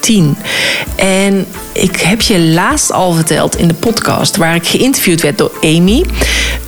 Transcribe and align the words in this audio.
110. 0.00 0.36
En 0.96 1.46
ik 1.72 2.00
heb 2.00 2.20
je 2.20 2.40
laatst 2.40 2.92
al 2.92 3.12
verteld 3.12 3.58
in 3.58 3.68
de 3.68 3.74
podcast 3.74 4.36
waar 4.36 4.54
ik 4.54 4.66
geïnterviewd 4.66 5.20
werd 5.20 5.38
door 5.38 5.52
Amy. 5.62 6.04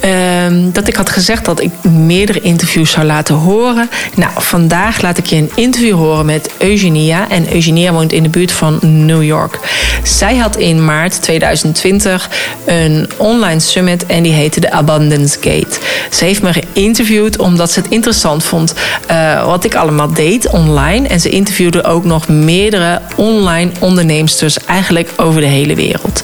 Ehm, 0.00 0.70
dat 0.72 0.88
ik 0.88 0.96
had 0.96 1.10
gezegd 1.10 1.44
dat 1.44 1.60
ik 1.60 1.70
meerdere 1.82 2.40
interviews 2.40 2.90
zou 2.90 3.06
laten 3.06 3.34
horen. 3.34 3.90
Nou, 4.14 4.30
vandaag 4.36 5.02
laat 5.02 5.18
ik 5.18 5.26
je 5.26 5.36
een 5.36 5.50
interview 5.54 5.94
horen 5.94 6.26
met 6.26 6.50
Eugenia. 6.58 7.30
En 7.30 7.52
Eugenia 7.52 7.92
woont 7.92 8.12
in 8.12 8.22
de 8.22 8.28
buurt 8.28 8.52
van 8.52 8.78
New 8.80 9.22
York. 9.22 9.58
Zij 10.02 10.36
had 10.36 10.56
in 10.56 10.84
maart 10.84 11.22
2020 11.22 12.30
een 12.64 13.10
online 13.16 13.60
summit 13.60 14.06
en 14.06 14.22
die 14.22 14.32
heette 14.32 14.60
de 14.60 14.70
Abundance 14.70 15.38
Gate. 15.40 15.78
Ze 16.10 16.24
heeft 16.24 16.42
me 16.42 16.52
geïnterviewd 16.52 17.38
omdat 17.38 17.70
ze 17.70 17.80
het 17.80 17.90
interessant 17.90 18.44
vond 18.44 18.74
uh, 19.10 19.46
wat 19.46 19.64
ik 19.64 19.74
allemaal 19.74 20.12
deed 20.12 20.48
online. 20.48 21.08
En 21.08 21.20
ze 21.20 21.28
interviewde 21.28 21.84
ook 21.84 22.04
nog 22.04 22.28
meerdere 22.28 23.00
online 23.18 23.70
onderneemsters 23.80 24.64
eigenlijk 24.64 25.10
over 25.16 25.40
de 25.40 25.46
hele 25.46 25.74
wereld. 25.74 26.22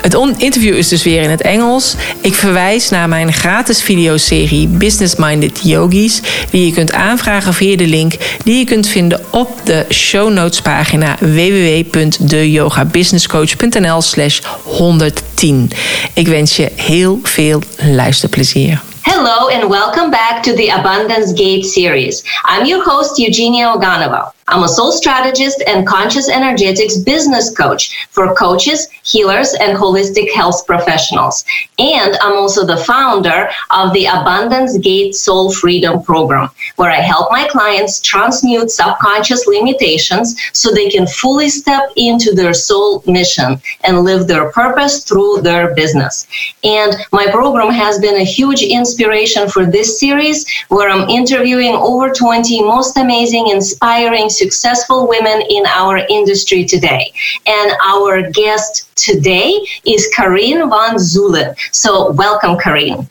Het 0.00 0.14
interview 0.36 0.74
is 0.74 0.88
dus 0.88 1.02
weer 1.02 1.22
in 1.22 1.30
het 1.30 1.42
Engels. 1.42 1.94
Ik 2.20 2.34
verwijs 2.34 2.88
naar 2.88 3.08
mijn 3.08 3.32
gratis 3.32 3.82
videoserie 3.82 4.68
Business 4.68 5.16
Minded 5.16 5.60
Yogis, 5.62 6.20
die 6.50 6.66
je 6.66 6.72
kunt 6.72 6.92
aanvragen 6.92 7.54
via 7.54 7.76
de 7.76 7.86
link 7.86 8.12
die 8.44 8.58
je 8.58 8.64
kunt 8.64 8.88
vinden 8.88 9.20
op 9.30 9.50
de 9.64 9.86
show 9.92 10.32
notes 10.32 10.60
pagina 10.60 11.16
www.deyogabusinesscoach.nl 11.20 14.02
slash 14.02 14.40
110. 14.62 15.70
Ik 16.14 16.28
wens 16.28 16.56
je 16.56 16.70
heel 16.74 17.20
veel 17.22 17.62
luisterplezier. 17.76 18.82
Hello 19.00 19.48
and 19.48 19.70
welcome 19.70 20.10
back 20.10 20.42
to 20.42 20.54
the 20.54 20.72
Abundance 20.72 21.32
Gate 21.34 21.64
series. 21.64 22.22
I'm 22.58 22.66
your 22.66 22.84
host, 22.84 23.18
Eugenia 23.18 23.72
Oganova. 23.72 24.34
I'm 24.48 24.62
a 24.62 24.68
soul 24.68 24.92
strategist 24.92 25.60
and 25.66 25.84
conscious 25.84 26.28
energetics 26.28 26.98
business 26.98 27.54
coach 27.54 28.06
for 28.10 28.32
coaches, 28.36 28.88
healers, 29.02 29.54
and 29.54 29.76
holistic 29.76 30.32
health 30.32 30.64
professionals. 30.68 31.44
And 31.80 32.16
I'm 32.20 32.34
also 32.34 32.64
the 32.64 32.76
founder 32.76 33.48
of 33.72 33.92
the 33.92 34.06
Abundance 34.06 34.78
Gate 34.78 35.16
Soul 35.16 35.52
Freedom 35.52 36.00
Program, 36.00 36.48
where 36.76 36.92
I 36.92 37.00
help 37.00 37.32
my 37.32 37.48
clients 37.48 38.00
transmute 38.00 38.70
subconscious 38.70 39.48
limitations 39.48 40.36
so 40.52 40.70
they 40.70 40.90
can 40.90 41.08
fully 41.08 41.48
step 41.48 41.90
into 41.96 42.32
their 42.32 42.54
soul 42.54 43.02
mission 43.04 43.60
and 43.82 44.04
live 44.04 44.28
their 44.28 44.52
purpose 44.52 45.02
through 45.02 45.40
their 45.40 45.74
business. 45.74 46.28
And 46.62 46.94
my 47.10 47.26
program 47.32 47.72
has 47.72 47.98
been 47.98 48.20
a 48.20 48.24
huge 48.24 48.62
inspiration 48.62 49.48
for 49.48 49.66
this 49.66 49.98
series, 49.98 50.46
where 50.68 50.88
I'm 50.88 51.08
interviewing 51.08 51.74
over 51.74 52.10
20 52.10 52.62
most 52.62 52.96
amazing, 52.96 53.48
inspiring, 53.48 54.30
successful 54.36 55.08
women 55.08 55.42
in 55.48 55.64
our 55.66 55.98
industry 56.08 56.64
today. 56.64 57.12
And 57.46 57.72
our 57.84 58.30
guest 58.30 58.94
today 58.96 59.52
is 59.86 60.08
Karine 60.14 60.68
van 60.68 60.96
Zoelen. 60.96 61.54
So, 61.72 62.12
welcome, 62.12 62.56
Karine. 62.56 63.08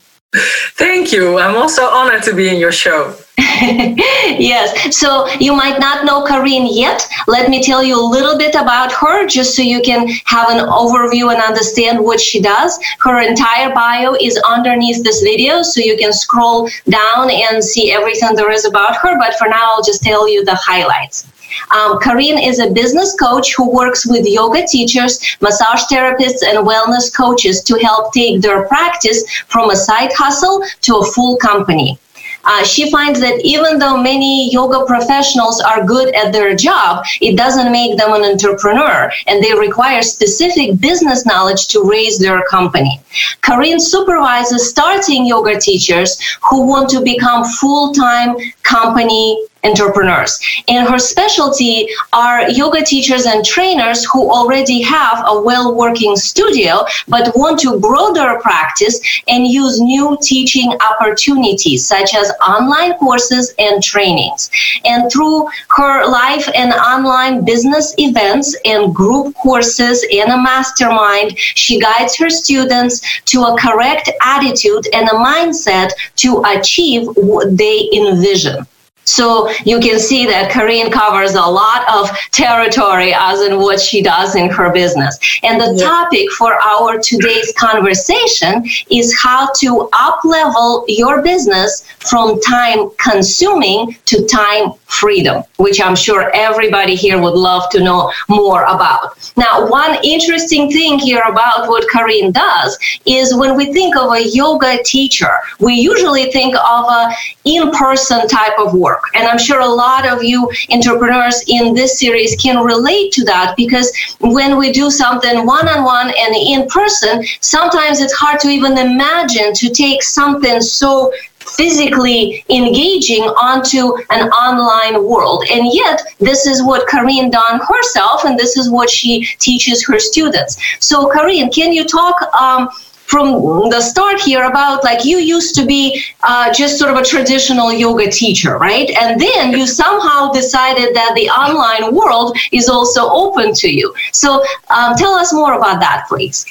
Thank 0.77 1.11
you. 1.11 1.39
I'm 1.39 1.55
also 1.55 1.85
honored 1.85 2.23
to 2.23 2.33
be 2.33 2.49
in 2.49 2.57
your 2.57 2.71
show. 2.71 3.15
yes. 3.37 4.95
So 4.97 5.27
you 5.39 5.53
might 5.53 5.77
not 5.77 6.05
know 6.05 6.23
Karine 6.23 6.67
yet. 6.71 7.05
Let 7.27 7.49
me 7.49 7.61
tell 7.61 7.83
you 7.83 7.99
a 7.99 8.05
little 8.15 8.37
bit 8.37 8.55
about 8.55 8.93
her 8.93 9.27
just 9.27 9.55
so 9.55 9.61
you 9.61 9.81
can 9.81 10.07
have 10.23 10.49
an 10.49 10.65
overview 10.65 11.33
and 11.33 11.41
understand 11.41 11.99
what 11.99 12.19
she 12.21 12.39
does. 12.41 12.79
Her 12.99 13.19
entire 13.19 13.73
bio 13.73 14.15
is 14.21 14.41
underneath 14.47 15.03
this 15.03 15.21
video, 15.21 15.63
so 15.63 15.81
you 15.81 15.97
can 15.97 16.13
scroll 16.13 16.69
down 16.87 17.29
and 17.29 17.61
see 17.61 17.91
everything 17.91 18.35
there 18.35 18.51
is 18.51 18.63
about 18.63 18.95
her. 18.97 19.17
But 19.17 19.35
for 19.35 19.49
now, 19.49 19.73
I'll 19.75 19.83
just 19.83 20.01
tell 20.01 20.29
you 20.29 20.45
the 20.45 20.55
highlights. 20.55 21.27
Um, 21.71 21.99
Karine 21.99 22.37
is 22.37 22.59
a 22.59 22.69
business 22.69 23.15
coach 23.15 23.53
who 23.55 23.69
works 23.69 24.05
with 24.05 24.25
yoga 24.25 24.65
teachers, 24.65 25.19
massage 25.41 25.83
therapists, 25.91 26.43
and 26.45 26.65
wellness 26.65 27.13
coaches 27.13 27.61
to 27.63 27.77
help 27.79 28.13
take 28.13 28.41
their 28.41 28.65
practice 28.67 29.29
from 29.47 29.71
a 29.71 29.75
side 29.75 30.11
hustle 30.13 30.63
to 30.81 30.97
a 30.97 31.05
full 31.05 31.35
company. 31.37 31.99
Uh, 32.45 32.63
she 32.63 32.91
finds 32.91 33.19
that 33.19 33.39
even 33.43 33.79
though 33.79 33.97
many 33.97 34.51
yoga 34.51 34.85
professionals 34.85 35.61
are 35.61 35.83
good 35.83 36.13
at 36.15 36.31
their 36.31 36.55
job, 36.55 37.03
it 37.21 37.35
doesn't 37.35 37.71
make 37.71 37.97
them 37.97 38.13
an 38.13 38.23
entrepreneur, 38.23 39.11
and 39.27 39.43
they 39.43 39.53
require 39.53 40.01
specific 40.01 40.79
business 40.79 41.25
knowledge 41.25 41.67
to 41.67 41.83
raise 41.83 42.19
their 42.19 42.43
company. 42.43 43.01
Karin 43.41 43.79
supervises 43.79 44.69
starting 44.69 45.25
yoga 45.25 45.59
teachers 45.59 46.19
who 46.49 46.65
want 46.65 46.89
to 46.89 47.01
become 47.01 47.43
full 47.43 47.93
time 47.93 48.35
company 48.63 49.45
entrepreneurs. 49.65 50.39
And 50.67 50.87
her 50.87 50.99
specialty 50.99 51.89
are 52.13 52.49
yoga 52.49 52.83
teachers 52.83 53.25
and 53.25 53.43
trainers 53.45 54.05
who 54.05 54.29
already 54.29 54.81
have 54.81 55.23
a 55.25 55.41
well 55.41 55.75
working 55.75 56.15
studio 56.15 56.85
but 57.07 57.35
want 57.35 57.59
to 57.59 57.79
grow 57.79 58.13
their 58.13 58.39
practice 58.39 58.99
and 59.27 59.47
use 59.47 59.79
new 59.79 60.17
teaching 60.21 60.71
opportunities 60.89 61.87
such 61.87 62.15
as 62.15 62.31
online 62.47 62.93
courses 62.93 63.53
and 63.59 63.81
trainings. 63.83 64.49
And 64.85 65.11
through 65.11 65.47
her 65.77 66.07
live 66.07 66.49
and 66.55 66.71
online 66.73 67.45
business 67.45 67.93
events 67.97 68.55
and 68.65 68.93
group 68.93 69.35
courses 69.35 70.05
and 70.11 70.31
a 70.31 70.37
mastermind, 70.37 71.37
she 71.37 71.79
guides 71.79 72.15
her 72.17 72.29
students 72.29 73.01
to 73.25 73.41
a 73.41 73.57
correct 73.59 74.09
attitude 74.23 74.87
and 74.93 75.07
a 75.07 75.13
mindset 75.13 75.89
to 76.17 76.43
achieve 76.45 77.07
what 77.15 77.57
they 77.57 77.89
envision. 77.93 78.65
So 79.05 79.49
you 79.65 79.79
can 79.79 79.99
see 79.99 80.25
that 80.25 80.51
Karine 80.51 80.91
covers 80.91 81.33
a 81.33 81.41
lot 81.41 81.87
of 81.93 82.09
territory 82.31 83.13
as 83.13 83.41
in 83.41 83.57
what 83.59 83.79
she 83.79 84.01
does 84.01 84.35
in 84.35 84.49
her 84.49 84.71
business. 84.71 85.17
And 85.43 85.61
the 85.61 85.73
yeah. 85.75 85.85
topic 85.85 86.29
for 86.31 86.53
our 86.55 86.99
today's 86.99 87.53
conversation 87.57 88.65
is 88.89 89.15
how 89.17 89.49
to 89.59 89.89
up 89.93 90.23
level 90.25 90.85
your 90.87 91.21
business 91.21 91.85
from 91.99 92.39
time 92.41 92.89
consuming 92.97 93.95
to 94.05 94.25
time 94.25 94.73
freedom, 94.85 95.43
which 95.57 95.81
I'm 95.81 95.95
sure 95.95 96.31
everybody 96.33 96.95
here 96.95 97.21
would 97.21 97.35
love 97.35 97.69
to 97.71 97.83
know 97.83 98.11
more 98.29 98.63
about. 98.63 99.31
Now, 99.37 99.67
one 99.67 99.97
interesting 100.03 100.71
thing 100.71 100.99
here 100.99 101.23
about 101.27 101.67
what 101.67 101.87
Karine 101.89 102.31
does 102.31 102.77
is 103.05 103.35
when 103.35 103.55
we 103.55 103.73
think 103.73 103.95
of 103.95 104.11
a 104.11 104.27
yoga 104.29 104.81
teacher, 104.83 105.31
we 105.59 105.73
usually 105.73 106.31
think 106.31 106.55
of 106.55 106.85
a 106.87 107.11
in-person 107.43 108.27
type 108.27 108.57
of 108.57 108.73
work. 108.73 108.94
And 109.13 109.27
I'm 109.27 109.37
sure 109.37 109.59
a 109.59 109.67
lot 109.67 110.07
of 110.07 110.23
you 110.23 110.49
entrepreneurs 110.71 111.43
in 111.47 111.73
this 111.73 111.99
series 111.99 112.35
can 112.35 112.63
relate 112.63 113.11
to 113.13 113.25
that 113.25 113.55
because 113.55 113.91
when 114.19 114.57
we 114.57 114.71
do 114.71 114.89
something 114.89 115.45
one-on-one 115.45 116.13
and 116.17 116.35
in 116.35 116.67
person, 116.67 117.23
sometimes 117.41 118.01
it's 118.01 118.13
hard 118.13 118.39
to 118.41 118.49
even 118.49 118.77
imagine 118.77 119.53
to 119.53 119.69
take 119.69 120.03
something 120.03 120.61
so 120.61 121.11
physically 121.45 122.43
engaging 122.49 123.23
onto 123.23 123.95
an 124.09 124.29
online 124.29 125.03
world. 125.03 125.45
And 125.51 125.73
yet, 125.73 126.01
this 126.19 126.45
is 126.45 126.63
what 126.63 126.87
Karine 126.87 127.31
done 127.31 127.59
herself, 127.59 128.25
and 128.25 128.37
this 128.37 128.57
is 128.57 128.69
what 128.69 128.89
she 128.89 129.25
teaches 129.39 129.85
her 129.85 129.99
students. 129.99 130.57
So, 130.79 131.07
Karine, 131.09 131.53
can 131.53 131.71
you 131.71 131.85
talk? 131.85 132.15
Um, 132.39 132.69
from 133.05 133.69
the 133.69 133.81
start 133.81 134.19
here 134.19 134.43
about 134.43 134.83
like 134.83 135.05
you 135.05 135.17
used 135.17 135.55
to 135.55 135.65
be 135.65 136.03
uh, 136.23 136.53
just 136.53 136.77
sort 136.77 136.91
of 136.91 136.97
a 136.97 137.03
traditional 137.03 137.71
yoga 137.71 138.09
teacher, 138.09 138.57
right? 138.57 138.89
And 139.01 139.19
then 139.19 139.51
you 139.51 139.67
somehow 139.67 140.31
decided 140.31 140.95
that 140.95 141.13
the 141.15 141.29
online 141.29 141.95
world 141.95 142.37
is 142.51 142.69
also 142.69 143.09
open 143.09 143.53
to 143.55 143.69
you. 143.69 143.93
So 144.11 144.43
um, 144.69 144.95
tell 144.95 145.13
us 145.13 145.33
more 145.33 145.53
about 145.53 145.79
that, 145.79 146.05
please. 146.07 146.45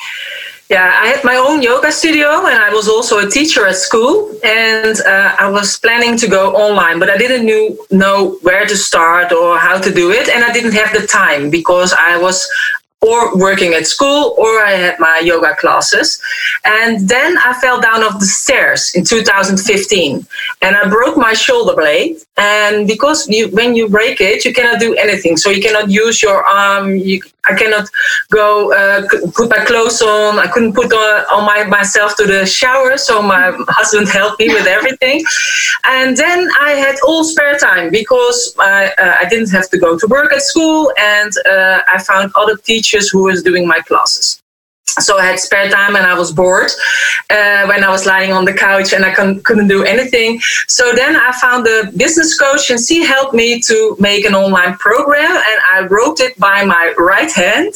Yeah, 0.71 0.99
I 1.03 1.09
had 1.09 1.23
my 1.25 1.37
own 1.37 1.61
yoga 1.61 1.93
studio 1.93 2.47
and 2.47 2.57
I 2.57 2.71
was 2.71 2.89
also 2.89 3.19
a 3.19 3.31
teacher 3.31 3.67
at 3.67 3.77
school. 3.77 4.31
And 4.43 4.99
uh, 5.00 5.37
I 5.39 5.50
was 5.50 5.79
planning 5.79 6.17
to 6.17 6.27
go 6.27 6.55
online, 6.55 6.99
but 6.99 7.11
I 7.11 7.19
didn't 7.19 7.45
knew, 7.45 7.79
know 7.91 8.39
where 8.41 8.65
to 8.65 8.77
start 8.77 9.31
or 9.31 9.59
how 9.59 9.79
to 9.79 9.93
do 9.93 10.11
it. 10.11 10.29
And 10.31 10.43
I 10.43 10.53
didn't 10.53 10.73
have 10.73 10.93
the 10.99 11.07
time 11.07 11.50
because 11.50 11.93
I 11.93 12.17
was 12.17 12.49
or 13.05 13.37
working 13.37 13.75
at 13.75 13.87
school 13.87 14.35
or 14.39 14.51
I 14.61 14.73
had 14.73 14.99
my 14.99 15.21
yoga 15.23 15.55
classes. 15.56 16.21
And 16.65 17.09
then 17.09 17.37
I 17.39 17.53
fell 17.61 17.81
down 17.81 18.03
off 18.03 18.19
the 18.19 18.27
stairs 18.27 18.93
in 18.95 19.05
2015 19.05 20.27
and 20.62 20.77
I 20.77 20.89
broke 20.89 21.17
my 21.17 21.35
shoulder 21.35 21.75
blade. 21.77 22.17
and 22.37 22.87
because 22.89 23.29
you, 23.29 23.49
when 23.49 23.75
you 23.75 23.89
break 23.89 24.21
it, 24.21 24.45
you 24.45 24.53
cannot 24.53 24.81
do 24.81 24.95
anything. 24.95 25.37
So 25.37 25.51
you 25.51 25.62
cannot 25.62 25.91
use 25.91 26.23
your 26.23 26.43
arm. 26.45 26.97
You, 26.97 27.21
I 27.49 27.55
cannot 27.55 27.88
go 28.31 28.73
uh, 28.73 29.06
put 29.35 29.50
my 29.50 29.64
clothes 29.64 30.00
on. 30.02 30.38
I 30.38 30.46
couldn't 30.46 30.75
put 30.75 30.93
on, 30.93 31.25
on 31.32 31.44
my 31.46 31.64
myself 31.64 32.17
to 32.17 32.26
the 32.26 32.46
shower. 32.46 32.96
So 32.96 33.23
my 33.23 33.52
husband 33.69 34.08
helped 34.08 34.41
me 34.41 34.49
with 34.49 34.67
everything. 34.67 35.25
And 35.85 36.17
then 36.17 36.49
I 36.61 36.73
had 36.73 36.96
all 37.06 37.25
spare 37.25 37.58
time 37.58 37.91
because 37.91 38.55
I, 38.58 38.87
uh, 38.99 39.17
I 39.20 39.29
didn't 39.29 39.50
have 39.50 39.69
to 39.70 39.79
go 39.79 39.99
to 39.99 40.06
work 40.06 40.32
at 40.32 40.43
school, 40.43 40.93
and 40.99 41.32
uh, 41.50 41.81
I 41.88 42.02
found 42.02 42.32
other 42.35 42.56
teachers 42.56 43.08
who 43.11 43.25
was 43.25 43.43
doing 43.43 43.67
my 43.67 43.81
classes 43.81 44.44
so 44.87 45.19
I 45.19 45.25
had 45.25 45.41
spare 45.41 45.69
time 45.69 45.97
and 45.97 46.07
I 46.07 46.17
was 46.17 46.31
bored 46.31 46.71
uh, 47.31 47.67
when 47.67 47.83
I 47.83 47.91
was 47.91 48.07
lying 48.07 48.33
on 48.33 48.45
the 48.45 48.53
couch 48.53 48.93
and 48.93 49.05
I 49.05 49.13
couldn't, 49.13 49.45
couldn't 49.45 49.67
do 49.67 49.83
anything. 49.83 50.41
So 50.69 50.93
then 50.95 51.17
I 51.17 51.33
found 51.33 51.67
a 51.67 51.91
business 51.97 52.39
coach 52.39 52.71
and 52.71 52.79
she 52.79 53.05
helped 53.05 53.35
me 53.35 53.61
to 53.63 53.97
make 53.99 54.25
an 54.25 54.35
online 54.35 54.77
program 54.77 55.31
and 55.31 55.61
I 55.73 55.87
wrote 55.91 56.21
it 56.21 56.39
by 56.39 56.65
my 56.65 56.95
right 56.97 57.33
hand. 57.33 57.75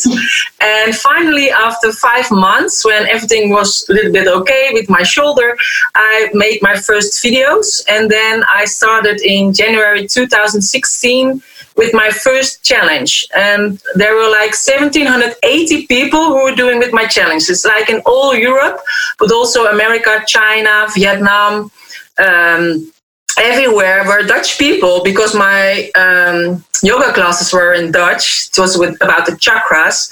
And 0.60 0.94
finally, 0.94 1.50
after 1.50 1.92
five 1.92 2.30
months, 2.30 2.84
when 2.84 3.08
everything 3.08 3.50
was 3.50 3.84
a 3.88 3.94
little 3.94 4.12
bit 4.12 4.28
okay 4.28 4.70
with 4.72 4.88
my 4.88 5.02
shoulder, 5.02 5.56
I 5.96 6.28
made 6.34 6.62
my 6.62 6.76
first 6.76 7.24
videos. 7.24 7.82
And 7.88 8.08
then 8.08 8.44
I 8.44 8.64
started 8.64 9.20
in 9.22 9.52
January 9.52 10.06
2016 10.06 11.42
with 11.78 11.94
my 11.94 12.10
first 12.10 12.62
challenge. 12.64 13.26
And 13.34 13.80
there 13.94 14.14
were 14.14 14.28
like 14.28 14.50
1,780 14.50 15.86
people 15.86 16.24
who 16.26 16.42
were 16.42 16.54
doing 16.54 16.78
with 16.78 16.92
my 16.92 17.06
challenge. 17.06 17.44
It's 17.48 17.64
like 17.64 17.88
in 17.88 18.02
all 18.04 18.34
Europe, 18.34 18.80
but 19.18 19.32
also 19.32 19.66
America, 19.66 20.22
China, 20.26 20.88
Vietnam. 20.94 21.70
Um, 22.18 22.92
everywhere 23.38 24.04
were 24.04 24.24
Dutch 24.24 24.58
people 24.58 25.02
because 25.04 25.34
my 25.34 25.90
um, 25.94 26.64
yoga 26.82 27.12
classes 27.12 27.52
were 27.52 27.72
in 27.72 27.92
Dutch. 27.92 28.48
It 28.48 28.58
was 28.58 28.76
with 28.76 29.00
about 29.00 29.26
the 29.26 29.32
chakras, 29.32 30.10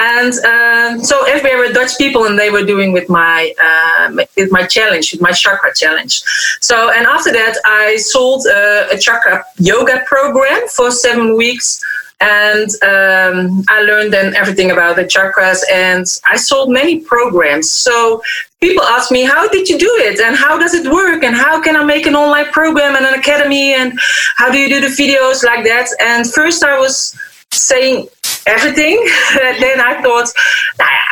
and 0.00 0.32
um, 0.44 1.04
so 1.04 1.24
everywhere 1.26 1.58
were 1.58 1.72
Dutch 1.72 1.98
people, 1.98 2.24
and 2.24 2.38
they 2.38 2.50
were 2.50 2.64
doing 2.64 2.92
with 2.92 3.08
my 3.10 3.52
uh, 3.62 4.24
with 4.36 4.50
my 4.50 4.66
challenge, 4.66 5.12
with 5.12 5.20
my 5.20 5.32
chakra 5.32 5.72
challenge. 5.74 6.22
So, 6.60 6.90
and 6.90 7.06
after 7.06 7.30
that, 7.32 7.56
I 7.66 7.96
sold 7.96 8.46
uh, 8.46 8.88
a 8.90 8.98
chakra 8.98 9.44
yoga 9.58 10.02
program 10.06 10.66
for 10.68 10.90
seven 10.90 11.36
weeks, 11.36 11.84
and 12.20 12.68
um, 12.82 13.62
I 13.68 13.82
learned 13.82 14.12
then 14.12 14.34
everything 14.34 14.70
about 14.70 14.96
the 14.96 15.04
chakras, 15.04 15.60
and 15.70 16.06
I 16.24 16.36
sold 16.36 16.70
many 16.70 17.00
programs. 17.00 17.70
So 17.70 18.22
people 18.60 18.82
ask 18.84 19.10
me, 19.10 19.24
how 19.24 19.48
did 19.48 19.68
you 19.68 19.78
do 19.78 19.92
it, 20.08 20.18
and 20.20 20.34
how 20.34 20.58
does 20.58 20.72
it 20.72 20.90
work, 20.90 21.24
and 21.24 21.36
how 21.36 21.60
can 21.60 21.76
I 21.76 21.84
make 21.84 22.06
an 22.06 22.16
online 22.16 22.46
program 22.46 22.96
and 22.96 23.04
an 23.04 23.14
academy, 23.14 23.74
and 23.74 23.98
how 24.36 24.50
do 24.50 24.56
you 24.56 24.70
do 24.70 24.80
the 24.80 24.94
videos 25.02 25.44
like 25.44 25.62
that? 25.64 25.88
And 26.00 26.30
first, 26.30 26.64
I 26.64 26.78
was 26.78 27.14
saying 27.52 28.08
everything. 28.46 28.96
then 29.36 29.80
I 29.80 30.00
thought 30.02 30.28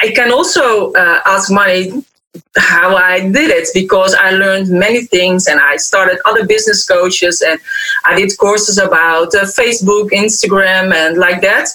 I 0.03 0.13
can 0.15 0.33
also 0.33 0.93
uh, 0.93 1.21
ask 1.27 1.51
money 1.51 2.05
how 2.57 2.97
I 2.97 3.21
did 3.21 3.51
it 3.51 3.69
because 3.75 4.15
I 4.15 4.31
learned 4.31 4.69
many 4.69 5.05
things 5.05 5.47
and 5.47 5.61
I 5.61 5.77
started 5.77 6.19
other 6.25 6.47
business 6.47 6.87
coaches 6.87 7.43
and 7.43 7.59
I 8.05 8.15
did 8.15 8.37
courses 8.39 8.79
about 8.79 9.35
uh, 9.35 9.45
Facebook, 9.45 10.11
Instagram, 10.11 10.95
and 10.95 11.17
like 11.17 11.41
that 11.43 11.69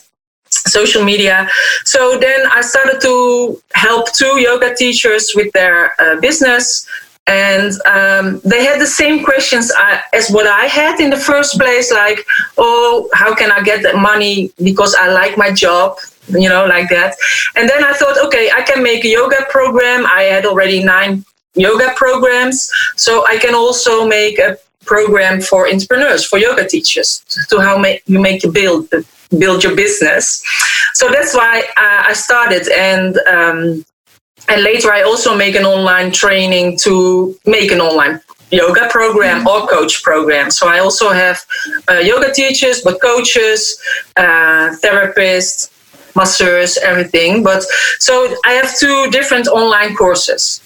social 0.50 1.04
media. 1.04 1.50
So 1.84 2.18
then 2.20 2.46
I 2.52 2.62
started 2.62 3.02
to 3.02 3.62
help 3.74 4.14
two 4.14 4.40
yoga 4.40 4.76
teachers 4.76 5.34
with 5.36 5.52
their 5.54 6.00
uh, 6.00 6.20
business 6.20 6.88
and 7.28 7.72
um, 7.86 8.42
they 8.44 8.66
had 8.66 8.81
the 8.81 8.88
same 8.88 9.24
questions 9.24 9.72
as 10.12 10.30
what 10.30 10.46
I 10.46 10.66
had 10.66 11.00
in 11.00 11.10
the 11.10 11.18
first 11.18 11.58
place, 11.58 11.92
like, 11.92 12.25
oh, 12.58 13.10
how 13.14 13.34
can 13.34 13.50
I 13.50 13.62
get 13.64 13.81
that 13.84 13.96
money 13.96 14.52
because 14.62 14.94
I 14.94 15.10
like 15.12 15.38
my 15.38 15.52
job, 15.52 15.98
you 16.28 16.50
know, 16.50 16.66
like 16.66 16.90
that. 16.90 17.16
And 17.56 17.70
then 17.70 17.84
I 17.84 17.94
thought, 17.94 18.18
okay, 18.25 18.52
I 18.54 18.62
can 18.62 18.84
make 18.84 19.06
a 19.06 19.08
yoga 19.08 19.46
program. 19.50 20.06
I 20.06 20.24
had 20.24 20.46
already 20.46 20.84
nine 20.84 21.24
yoga 21.56 21.94
programs, 21.96 22.70
so 22.98 23.26
I 23.26 23.38
can 23.38 23.56
also 23.56 24.06
make 24.06 24.38
a 24.40 24.58
program 24.84 25.40
for 25.40 25.69
entrepreneurs, 25.69 26.26
for 26.26 26.40
yoga 26.40 26.68
teachers, 26.68 27.24
to 27.50 27.60
how 27.60 27.78
make, 27.78 28.04
you 28.06 28.19
make 28.19 28.44
your 28.44 28.52
build 28.52 28.90
build 29.40 29.64
your 29.64 29.76
business. 29.76 30.44
So 30.94 31.10
that's 31.10 31.34
why 31.34 31.62
uh, 31.78 32.10
I 32.10 32.14
started 32.14 32.68
and. 32.68 33.18
Um, 33.19 33.86
and 34.50 34.63
later, 34.63 34.92
I 34.92 35.04
also 35.04 35.36
make 35.36 35.56
an 35.56 35.66
online 35.66 36.12
training 36.12 36.78
to 36.80 37.38
make 37.45 37.72
an 37.72 37.81
online 37.81 38.22
yoga 38.51 38.88
program 38.90 39.48
or 39.48 39.66
coach 39.68 40.04
program. 40.04 40.51
So 40.51 40.68
I 40.68 40.80
also 40.80 41.10
have 41.10 41.44
uh, 41.90 41.95
yoga 41.95 42.31
teachers, 42.31 42.81
but 42.81 43.01
coaches, 43.01 43.81
uh, 44.16 44.75
therapists, 44.84 45.72
masseurs, 46.16 46.78
everything. 46.78 47.44
But 47.44 47.63
so 48.00 48.36
I 48.45 48.51
have 48.54 48.78
two 48.78 49.10
different 49.12 49.48
online 49.48 49.95
courses. 49.95 50.62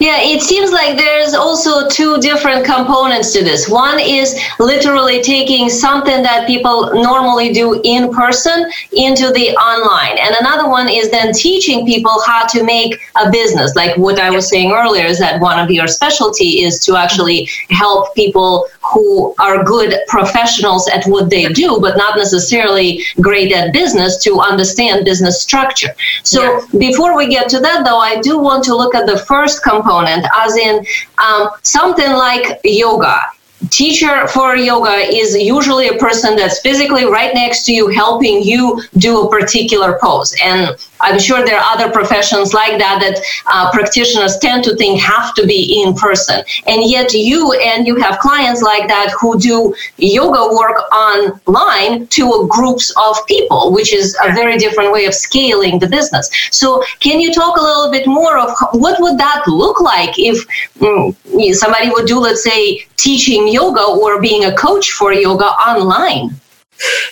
Yeah, 0.00 0.18
it 0.20 0.42
seems 0.42 0.72
like 0.72 0.96
there's 0.96 1.34
also 1.34 1.88
two 1.88 2.18
different 2.18 2.64
components 2.64 3.32
to 3.32 3.44
this. 3.44 3.68
One 3.68 4.00
is 4.00 4.36
literally 4.58 5.22
taking 5.22 5.68
something 5.68 6.22
that 6.22 6.48
people 6.48 6.92
normally 6.94 7.52
do 7.52 7.80
in 7.84 8.12
person 8.12 8.70
into 8.92 9.30
the 9.30 9.50
online. 9.56 10.18
And 10.18 10.34
another 10.40 10.68
one 10.68 10.88
is 10.88 11.10
then 11.10 11.32
teaching 11.32 11.86
people 11.86 12.20
how 12.26 12.46
to 12.46 12.64
make 12.64 13.00
a 13.22 13.30
business. 13.30 13.76
Like 13.76 13.96
what 13.96 14.18
I 14.18 14.30
was 14.30 14.48
saying 14.48 14.72
earlier 14.72 15.04
is 15.04 15.20
that 15.20 15.40
one 15.40 15.60
of 15.60 15.70
your 15.70 15.86
specialty 15.86 16.62
is 16.62 16.80
to 16.80 16.96
actually 16.96 17.48
help 17.70 18.14
people 18.16 18.66
who 18.92 19.34
are 19.38 19.62
good 19.64 19.94
professionals 20.08 20.88
at 20.88 21.04
what 21.06 21.30
they 21.30 21.46
do, 21.48 21.78
but 21.80 21.96
not 21.96 22.16
necessarily 22.16 23.04
great 23.20 23.52
at 23.52 23.72
business 23.72 24.22
to 24.24 24.40
understand 24.40 25.04
business 25.04 25.42
structure. 25.42 25.94
So 26.22 26.42
yeah. 26.42 26.78
before 26.78 27.16
we 27.16 27.28
get 27.28 27.48
to 27.50 27.60
that, 27.60 27.84
though, 27.84 27.98
I 27.98 28.20
do 28.20 28.38
want 28.38 28.64
to 28.64 28.76
look 28.76 28.94
at 28.94 29.06
the 29.06 29.18
first 29.18 29.62
component, 29.62 30.26
as 30.36 30.56
in 30.56 30.84
um, 31.18 31.50
something 31.62 32.12
like 32.12 32.60
yoga 32.64 33.20
teacher 33.70 34.26
for 34.28 34.56
yoga 34.56 34.94
is 34.94 35.36
usually 35.36 35.88
a 35.88 35.94
person 35.94 36.36
that's 36.36 36.60
physically 36.60 37.04
right 37.04 37.34
next 37.34 37.64
to 37.64 37.72
you 37.72 37.88
helping 37.88 38.42
you 38.42 38.82
do 38.98 39.22
a 39.22 39.30
particular 39.30 39.98
pose. 40.00 40.34
And 40.42 40.76
i'm 41.00 41.18
sure 41.18 41.44
there 41.44 41.58
are 41.58 41.74
other 41.74 41.92
professions 41.92 42.52
like 42.52 42.78
that 42.78 42.98
that 43.00 43.22
uh, 43.46 43.70
practitioners 43.72 44.36
tend 44.38 44.64
to 44.64 44.74
think 44.76 45.00
have 45.00 45.34
to 45.34 45.46
be 45.46 45.82
in 45.82 45.94
person. 45.94 46.42
And 46.66 46.88
yet 46.88 47.12
you 47.12 47.52
and 47.52 47.86
you 47.86 47.96
have 47.96 48.18
clients 48.20 48.62
like 48.62 48.88
that 48.88 49.12
who 49.20 49.38
do 49.38 49.74
yoga 49.96 50.54
work 50.54 50.76
online 50.92 52.06
to 52.08 52.46
groups 52.48 52.92
of 52.96 53.16
people 53.26 53.72
which 53.72 53.92
is 53.92 54.16
a 54.24 54.32
very 54.32 54.56
different 54.56 54.92
way 54.92 55.06
of 55.06 55.14
scaling 55.14 55.78
the 55.78 55.88
business. 55.88 56.30
So 56.52 56.82
can 57.00 57.20
you 57.20 57.32
talk 57.32 57.56
a 57.56 57.60
little 57.60 57.90
bit 57.90 58.06
more 58.06 58.38
of 58.38 58.50
what 58.72 59.00
would 59.00 59.18
that 59.18 59.42
look 59.48 59.80
like 59.80 60.18
if 60.18 60.46
mm, 60.78 61.54
somebody 61.54 61.90
would 61.90 62.06
do 62.06 62.18
let's 62.20 62.44
say 62.44 62.86
teaching 62.96 63.47
yoga 63.52 63.82
or 63.82 64.20
being 64.20 64.44
a 64.44 64.54
coach 64.54 64.90
for 64.90 65.12
yoga 65.12 65.46
online? 65.70 66.38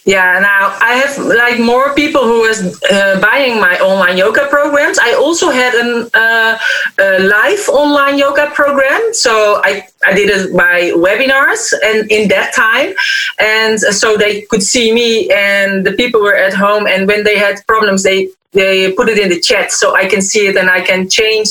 Yeah, 0.05 0.39
now 0.39 0.77
I 0.81 0.95
have 0.95 1.19
like 1.19 1.59
more 1.59 1.93
people 1.95 2.23
who 2.23 2.45
is 2.45 2.81
uh, 2.85 3.19
buying 3.21 3.59
my 3.61 3.77
online 3.81 4.17
yoga 4.17 4.47
programs. 4.49 4.99
I 5.01 5.15
also 5.15 5.51
had 5.51 5.75
an, 5.75 6.09
uh, 6.15 6.59
a 7.01 7.19
live 7.19 7.69
online 7.69 8.17
yoga 8.17 8.51
program, 8.55 9.01
so 9.13 9.61
I 9.65 9.89
I 10.07 10.15
did 10.15 10.31
it 10.31 10.57
by 10.57 10.93
webinars 10.95 11.73
and 11.83 12.09
in 12.13 12.29
that 12.29 12.55
time, 12.55 12.95
and 13.41 13.81
so 13.81 14.17
they 14.17 14.43
could 14.43 14.63
see 14.63 14.95
me 14.95 15.29
and 15.31 15.85
the 15.85 15.93
people 15.93 16.21
were 16.23 16.37
at 16.37 16.55
home, 16.55 16.87
and 16.87 17.09
when 17.09 17.25
they 17.25 17.37
had 17.37 17.67
problems, 17.67 18.05
they 18.05 18.29
they 18.53 18.93
put 18.93 19.09
it 19.09 19.19
in 19.19 19.29
the 19.29 19.41
chat 19.41 19.71
so 19.73 19.95
I 19.95 20.07
can 20.07 20.23
see 20.23 20.47
it 20.47 20.57
and 20.57 20.71
I 20.71 20.81
can 20.81 21.11
change 21.11 21.49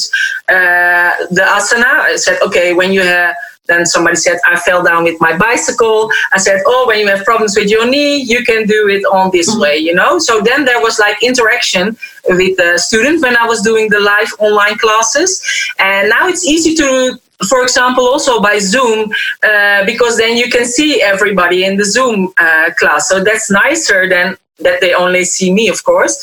uh, 0.50 1.12
the 1.30 1.46
asana. 1.58 1.86
I 1.86 2.16
said, 2.16 2.42
okay, 2.42 2.74
when 2.74 2.92
you 2.92 3.02
have 3.02 3.36
then 3.68 3.86
somebody 3.86 4.16
said, 4.16 4.38
I 4.46 4.60
fell 4.60 4.84
down 4.84 5.04
with 5.04 5.20
my 5.20 5.36
bicycle. 5.38 6.10
I 6.34 6.38
said, 6.38 6.62
Oh, 6.66 6.86
when 6.88 7.00
you 7.00 7.08
have 7.08 7.24
problems 7.26 7.56
with 7.58 7.70
your 7.70 7.88
knee, 7.88 8.18
you 8.18 8.44
can 8.44 8.68
do 8.68 8.88
it 8.90 9.04
on 9.06 9.32
this 9.32 9.50
mm-hmm. 9.50 9.62
way, 9.62 9.78
you 9.78 9.94
know? 9.94 10.20
So 10.20 10.42
then 10.42 10.66
there 10.66 10.82
was 10.82 11.00
like 11.00 11.22
interaction 11.24 11.98
with 12.28 12.58
the 12.58 12.78
student 12.78 13.22
when 13.22 13.36
I 13.38 13.46
was 13.46 13.62
doing 13.62 13.90
the 13.90 14.00
live 14.00 14.32
online 14.40 14.78
classes. 14.78 15.42
And 15.80 16.10
now 16.10 16.28
it's 16.28 16.46
easy 16.46 16.76
to, 16.76 17.20
for 17.50 17.64
example, 17.64 18.06
also 18.06 18.42
by 18.42 18.60
Zoom, 18.60 19.12
uh, 19.44 19.86
because 19.86 20.18
then 20.18 20.38
you 20.38 20.50
can 20.50 20.66
see 20.66 21.02
everybody 21.02 21.66
in 21.66 21.78
the 21.78 21.86
Zoom 21.86 22.34
uh, 22.38 22.70
class. 22.78 23.10
So 23.10 23.24
that's 23.24 23.50
nicer 23.50 24.08
than 24.08 24.38
that 24.60 24.80
they 24.80 24.94
only 24.94 25.26
see 25.26 25.54
me, 25.54 25.68
of 25.68 25.84
course. 25.84 26.16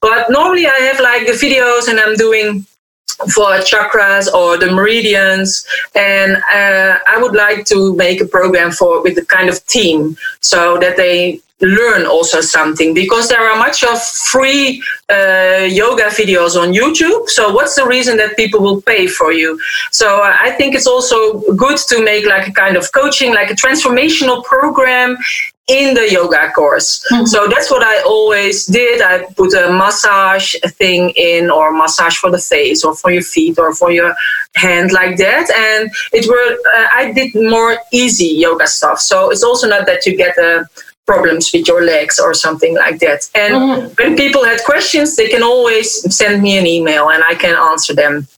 But 0.00 0.30
normally 0.30 0.66
I 0.66 0.78
have 0.90 1.00
like 1.00 1.26
the 1.26 1.32
videos 1.32 1.88
and 1.88 1.98
I'm 1.98 2.16
doing 2.16 2.66
for 3.34 3.58
chakras 3.58 4.32
or 4.32 4.56
the 4.56 4.70
meridians. 4.70 5.66
And 5.94 6.36
uh, 6.36 6.98
i 7.06 7.18
would 7.20 7.34
like 7.34 7.64
to 7.66 7.94
make 7.96 8.20
a 8.20 8.26
program 8.26 8.70
for 8.70 9.02
with 9.02 9.14
the 9.14 9.24
kind 9.24 9.48
of 9.48 9.64
team 9.66 10.16
so 10.40 10.78
that 10.78 10.96
they 10.96 11.40
learn 11.60 12.06
also 12.06 12.40
something 12.40 12.94
because 12.94 13.28
there 13.28 13.40
are 13.40 13.58
much 13.58 13.82
of 13.82 14.00
free 14.00 14.82
uh, 15.08 15.66
yoga 15.68 16.04
videos 16.04 16.60
on 16.60 16.72
YouTube. 16.72 17.28
So 17.28 17.52
what's 17.52 17.74
the 17.74 17.86
reason 17.86 18.16
that 18.18 18.36
people 18.36 18.60
will 18.60 18.80
pay 18.82 19.06
for 19.06 19.32
you? 19.32 19.58
So 19.90 20.22
I 20.22 20.52
think 20.52 20.74
it's 20.74 20.86
also 20.86 21.40
good 21.54 21.78
to 21.88 22.04
make 22.04 22.26
like 22.26 22.48
a 22.48 22.52
kind 22.52 22.76
of 22.76 22.92
coaching, 22.92 23.34
like 23.34 23.50
a 23.50 23.54
transformational 23.54 24.44
program 24.44 25.16
in 25.68 25.94
the 25.94 26.10
yoga 26.10 26.50
course. 26.52 27.04
Mm-hmm. 27.12 27.26
So 27.26 27.46
that's 27.46 27.70
what 27.70 27.82
I 27.82 28.00
always 28.02 28.64
did. 28.64 29.02
I 29.02 29.24
put 29.36 29.52
a 29.52 29.70
massage 29.70 30.54
thing 30.64 31.10
in 31.10 31.50
or 31.50 31.76
massage 31.76 32.16
for 32.16 32.30
the 32.30 32.38
face 32.38 32.84
or 32.84 32.96
for 32.96 33.10
your 33.10 33.22
feet 33.22 33.58
or 33.58 33.74
for 33.74 33.90
your 33.90 34.14
hand 34.54 34.92
like 34.92 35.18
that. 35.18 35.50
And 35.50 35.90
it 36.12 36.26
were, 36.26 36.56
uh, 36.74 36.88
I 36.94 37.12
did 37.12 37.34
more 37.34 37.78
easy 37.92 38.28
yoga 38.28 38.66
stuff. 38.66 38.98
So 38.98 39.30
it's 39.30 39.44
also 39.44 39.68
not 39.68 39.84
that 39.86 40.06
you 40.06 40.16
get 40.16 40.38
a, 40.38 40.66
problems 41.08 41.50
with 41.54 41.66
your 41.66 41.82
legs 41.94 42.20
or 42.24 42.34
something 42.34 42.74
like 42.84 42.98
that. 43.04 43.20
And 43.34 43.54
mm-hmm. 43.54 43.94
when 43.98 44.16
people 44.16 44.44
had 44.44 44.60
questions, 44.64 45.16
they 45.16 45.28
can 45.34 45.42
always 45.42 45.88
send 46.14 46.42
me 46.42 46.58
an 46.58 46.66
email 46.66 47.04
and 47.14 47.22
I 47.32 47.34
can 47.34 47.54
answer 47.70 47.94
them. 47.94 48.28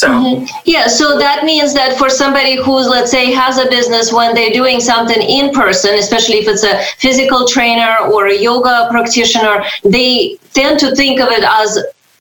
So 0.00 0.08
mm-hmm. 0.08 0.44
yeah, 0.64 0.86
so 0.86 1.18
that 1.18 1.44
means 1.44 1.74
that 1.74 1.98
for 1.98 2.08
somebody 2.08 2.54
who's 2.64 2.86
let's 2.96 3.10
say 3.10 3.24
has 3.32 3.58
a 3.58 3.68
business 3.68 4.12
when 4.18 4.34
they're 4.36 4.56
doing 4.62 4.78
something 4.80 5.20
in 5.38 5.52
person, 5.52 5.92
especially 6.04 6.38
if 6.42 6.48
it's 6.52 6.66
a 6.74 6.76
physical 7.04 7.46
trainer 7.54 7.92
or 8.12 8.28
a 8.28 8.36
yoga 8.48 8.86
practitioner, 8.90 9.56
they 9.82 10.38
tend 10.54 10.78
to 10.84 10.94
think 10.94 11.20
of 11.20 11.28
it 11.38 11.44
as 11.44 11.70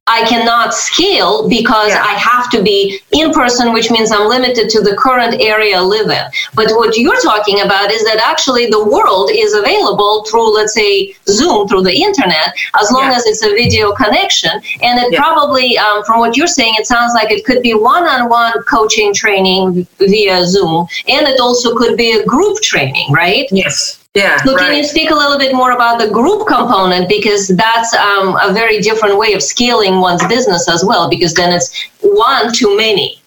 I 0.09 0.25
cannot 0.27 0.73
scale 0.73 1.47
because 1.47 1.89
yeah. 1.89 2.03
I 2.03 2.13
have 2.15 2.49
to 2.49 2.63
be 2.63 2.99
in 3.11 3.31
person, 3.31 3.71
which 3.73 3.91
means 3.91 4.11
I'm 4.11 4.27
limited 4.27 4.69
to 4.71 4.81
the 4.81 4.95
current 4.95 5.39
area 5.39 5.77
I 5.77 5.81
live 5.81 6.09
in. 6.09 6.25
But 6.55 6.71
what 6.71 6.97
you're 6.97 7.21
talking 7.21 7.61
about 7.61 7.91
is 7.91 8.03
that 8.05 8.19
actually 8.25 8.67
the 8.67 8.83
world 8.83 9.29
is 9.31 9.53
available 9.53 10.25
through, 10.25 10.55
let's 10.55 10.73
say, 10.73 11.15
Zoom, 11.27 11.67
through 11.67 11.83
the 11.83 11.93
internet, 11.93 12.55
as 12.81 12.91
long 12.91 13.09
yeah. 13.09 13.17
as 13.17 13.25
it's 13.27 13.43
a 13.43 13.49
video 13.49 13.93
connection. 13.93 14.51
And 14.81 14.99
it 14.99 15.13
yeah. 15.13 15.19
probably, 15.19 15.77
um, 15.77 16.03
from 16.05 16.19
what 16.19 16.35
you're 16.35 16.47
saying, 16.47 16.73
it 16.77 16.87
sounds 16.87 17.13
like 17.13 17.29
it 17.31 17.45
could 17.45 17.61
be 17.61 17.75
one 17.75 18.03
on 18.03 18.29
one 18.29 18.53
coaching 18.63 19.13
training 19.13 19.87
via 19.99 20.45
Zoom, 20.45 20.87
and 21.07 21.27
it 21.27 21.39
also 21.39 21.75
could 21.75 21.95
be 21.95 22.19
a 22.19 22.25
group 22.25 22.59
training, 22.61 23.11
right? 23.11 23.47
Yes. 23.51 23.98
Yeah. 24.15 24.37
So 24.43 24.55
right. 24.55 24.59
can 24.59 24.77
you 24.77 24.83
speak 24.83 25.11
a 25.11 25.15
little 25.15 25.37
bit 25.37 25.53
more 25.53 25.71
about 25.71 25.99
the 25.99 26.09
group 26.09 26.47
component 26.47 27.07
because 27.07 27.47
that's 27.49 27.93
um, 27.93 28.37
a 28.41 28.51
very 28.51 28.79
different 28.79 29.17
way 29.19 29.33
of 29.33 29.43
scaling 29.43 29.99
one's 29.99 30.25
business 30.25 30.67
as 30.67 30.83
well 30.83 31.09
because 31.09 31.33
then 31.35 31.53
it's 31.53 31.71
one 32.01 32.51
too 32.51 32.75
many. 32.75 33.18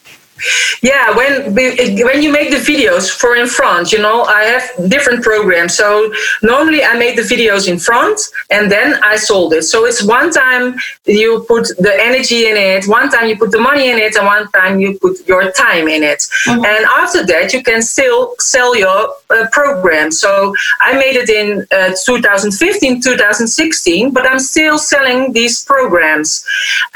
Yeah, 0.83 1.15
when 1.17 1.55
when 1.55 2.23
you 2.23 2.33
make 2.33 2.51
the 2.51 2.63
videos 2.73 3.11
for 3.11 3.37
in 3.37 3.47
front, 3.47 3.93
you 3.93 3.99
know, 3.99 4.23
I 4.25 4.43
have 4.45 4.91
different 4.91 5.23
programs. 5.23 5.77
So 5.77 6.13
normally 6.43 6.83
I 6.83 6.95
made 6.99 7.17
the 7.17 7.23
videos 7.23 7.69
in 7.69 7.79
front 7.79 8.21
and 8.51 8.71
then 8.71 8.99
I 9.03 9.17
sold 9.17 9.53
it. 9.53 9.63
So 9.63 9.85
it's 9.85 10.03
one 10.03 10.31
time 10.31 10.77
you 11.07 11.45
put 11.49 11.69
the 11.79 11.95
energy 12.01 12.47
in 12.47 12.57
it, 12.57 12.87
one 12.87 13.11
time 13.11 13.29
you 13.29 13.37
put 13.37 13.53
the 13.53 13.61
money 13.61 13.91
in 13.91 13.99
it, 13.99 14.17
and 14.17 14.27
one 14.27 14.51
time 14.51 14.81
you 14.81 14.99
put 14.99 15.27
your 15.27 15.51
time 15.53 15.89
in 15.89 16.03
it. 16.03 16.21
Mm-hmm. 16.47 16.65
And 16.65 16.85
after 17.03 17.25
that, 17.27 17.53
you 17.53 17.63
can 17.63 17.83
still 17.83 18.35
sell 18.39 18.77
your 18.77 19.15
uh, 19.31 19.47
program. 19.53 20.11
So 20.11 20.55
I 20.81 20.95
made 20.95 21.17
it 21.17 21.29
in 21.29 21.67
uh, 21.71 21.95
2015, 22.05 23.01
2016, 23.01 24.11
but 24.11 24.27
I'm 24.27 24.39
still 24.39 24.79
selling 24.79 25.33
these 25.33 25.65
programs. 25.65 26.45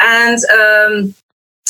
And 0.00 0.38
um, 0.58 1.14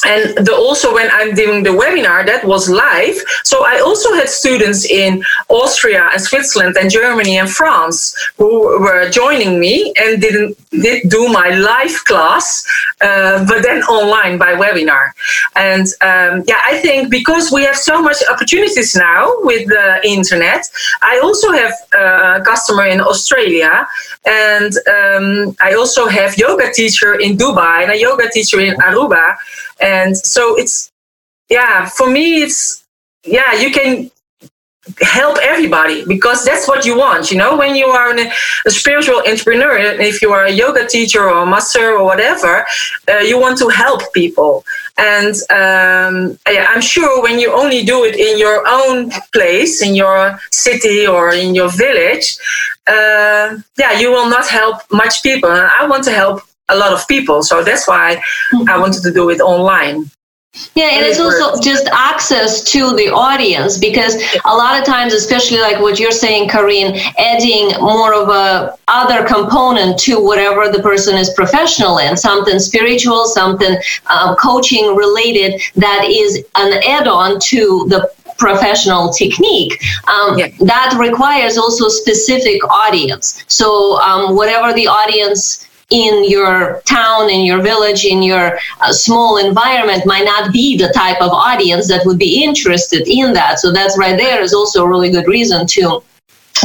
and 0.05 0.47
the, 0.47 0.55
also 0.55 0.93
when 0.93 1.09
i'm 1.13 1.35
doing 1.35 1.63
the 1.63 1.71
webinar 1.71 2.27
that 2.27 2.45
was 2.45 2.69
live. 2.69 3.17
So 3.45 3.65
i 3.65 3.81
also 3.81 4.13
had 4.13 4.29
students 4.29 4.85
in 4.85 5.25
austria 5.49 6.11
and 6.13 6.21
switzerland 6.21 6.77
and 6.79 6.91
germany 6.91 7.39
and 7.39 7.49
france 7.49 8.15
who 8.37 8.79
were 8.81 9.09
joining 9.09 9.59
me 9.59 9.95
and 9.97 10.21
didn't 10.21 10.57
did 10.71 11.09
do 11.09 11.29
my 11.29 11.49
live 11.51 12.05
class 12.05 12.67
uh, 13.01 13.45
but 13.47 13.63
then 13.63 13.83
online 13.85 14.37
by 14.37 14.53
webinar. 14.55 15.13
And 15.55 15.87
um, 16.03 16.45
yeah 16.47 16.61
i 16.67 16.79
think 16.83 17.11
because 17.11 17.51
we 17.51 17.63
have 17.65 17.77
so 17.77 18.03
much 18.03 18.19
opportunities 18.31 18.95
now 18.95 19.33
with 19.41 19.67
the 19.69 20.01
internet 20.05 20.63
i 21.03 21.19
also 21.23 21.53
have 21.53 21.73
a 21.95 22.43
customer 22.45 22.87
in 22.87 23.01
australia 23.01 23.89
and 24.27 24.73
um, 24.97 25.57
i 25.61 25.73
also 25.75 26.07
have 26.07 26.37
yoga 26.37 26.71
teacher 26.73 27.15
in 27.15 27.37
dubai 27.37 27.83
and 27.85 27.93
a 27.93 27.99
yoga 27.99 28.29
teacher 28.31 28.61
in 28.61 28.75
aruba 28.77 29.37
and 29.87 30.17
so 30.17 30.43
it's 30.59 30.93
yeah 31.49 31.87
for 31.99 32.09
me 32.11 32.43
it's 32.43 32.85
yeah 33.25 33.53
you 33.63 33.71
can 33.71 34.11
help 35.01 35.37
everybody 35.43 36.05
because 36.07 36.45
that's 36.45 36.69
what 36.69 36.87
you 36.87 36.97
want 36.97 37.31
you 37.31 37.37
know? 37.37 37.57
When 37.57 37.75
you 37.75 37.87
are 37.87 38.11
an, 38.13 38.31
a 38.67 38.71
spiritual 38.71 39.21
entrepreneur 39.27 39.77
if 40.11 40.23
you 40.23 40.31
are 40.33 40.45
a 40.45 40.55
yoga 40.63 40.87
teacher 40.87 41.23
or 41.29 41.43
a 41.43 41.47
master 41.47 41.87
or 41.97 42.05
whatever 42.05 42.65
uh, 43.09 43.19
you 43.19 43.37
want 43.39 43.59
to 43.59 43.69
help 43.69 44.01
people. 44.13 44.65
And 44.97 45.35
um, 45.61 46.39
yeah, 46.57 46.67
i'm 46.73 46.81
sure 46.81 47.23
when 47.23 47.37
you 47.43 47.53
only 47.53 47.81
do 47.85 48.05
it 48.05 48.15
in 48.17 48.39
your 48.39 48.59
own 48.67 49.11
place 49.33 49.83
in 49.83 49.95
your 49.95 50.39
city 50.53 51.07
or 51.07 51.33
in 51.33 51.55
your 51.55 51.71
village 51.85 52.27
uh, 52.87 53.59
yeah 53.83 53.93
you 54.01 54.09
will 54.15 54.31
not 54.37 54.47
help 54.47 54.77
much 54.93 55.23
people. 55.23 55.51
And 55.51 55.69
i 55.81 55.87
want 55.93 56.05
to 56.05 56.13
help 56.13 56.43
a 56.69 56.77
lot 56.77 56.93
of 56.93 57.07
people. 57.09 57.43
So 57.43 57.63
that's 57.63 57.87
why 57.87 58.17
mm-hmm. 58.53 58.69
I 58.69 58.79
wanted 58.79 59.03
to 59.03 59.13
do 59.13 59.31
it 59.31 59.41
online. 59.41 60.11
Yeah, 60.75 60.89
and 60.93 61.05
it's 61.05 61.21
also 61.21 61.61
just 61.61 61.87
access 61.89 62.63
to 62.73 62.95
the 62.97 63.09
audience 63.09 63.79
because 63.79 64.15
a 64.45 64.55
lot 64.55 64.79
of 64.79 64.87
times, 64.87 65.13
especially 65.13 65.59
like 65.59 65.81
what 65.81 65.99
you're 65.99 66.11
saying, 66.11 66.49
Karine, 66.49 66.97
adding 67.19 67.79
more 67.81 68.15
of 68.15 68.29
a 68.29 68.77
other 68.89 69.27
component 69.27 69.99
to 70.01 70.19
whatever 70.19 70.71
the 70.71 70.83
person 70.83 71.17
is 71.17 71.31
professional 71.35 71.99
in, 71.99 72.17
something 72.17 72.59
spiritual, 72.59 73.27
something 73.27 73.77
uh, 74.07 74.35
coaching 74.37 74.95
related, 74.97 75.61
that 75.77 76.07
is 76.09 76.45
an 76.57 76.81
add-on 76.89 77.39
to 77.41 77.87
the 77.89 78.11
professional 78.39 79.13
technique 79.13 79.83
um, 80.09 80.39
yeah. 80.39 80.49
that 80.61 80.95
requires 80.99 81.57
also 81.57 81.89
specific 81.89 82.63
audience 82.69 83.43
so 83.49 83.99
um, 84.01 84.37
whatever 84.37 84.75
the 84.75 84.87
audience 84.87 85.67
in 85.91 86.29
your 86.29 86.81
town, 86.85 87.31
in 87.31 87.45
your 87.45 87.63
village, 87.63 88.05
in 88.05 88.23
your 88.23 88.59
uh, 88.81 88.93
small 88.93 89.39
environment 89.39 90.05
might 90.05 90.25
not 90.25 90.53
be 90.53 90.77
the 90.77 90.93
type 90.93 91.21
of 91.21 91.31
audience 91.31 91.89
that 91.89 92.05
would 92.05 92.19
be 92.19 92.43
interested 92.43 93.07
in 93.07 93.33
that. 93.33 93.61
So 93.61 93.73
that's 93.73 93.97
right 93.97 94.17
there 94.17 94.43
is 94.43 94.53
also 94.53 94.85
a 94.85 94.89
really 94.89 95.11
good 95.11 95.29
reason 95.29 95.67
to 95.69 96.03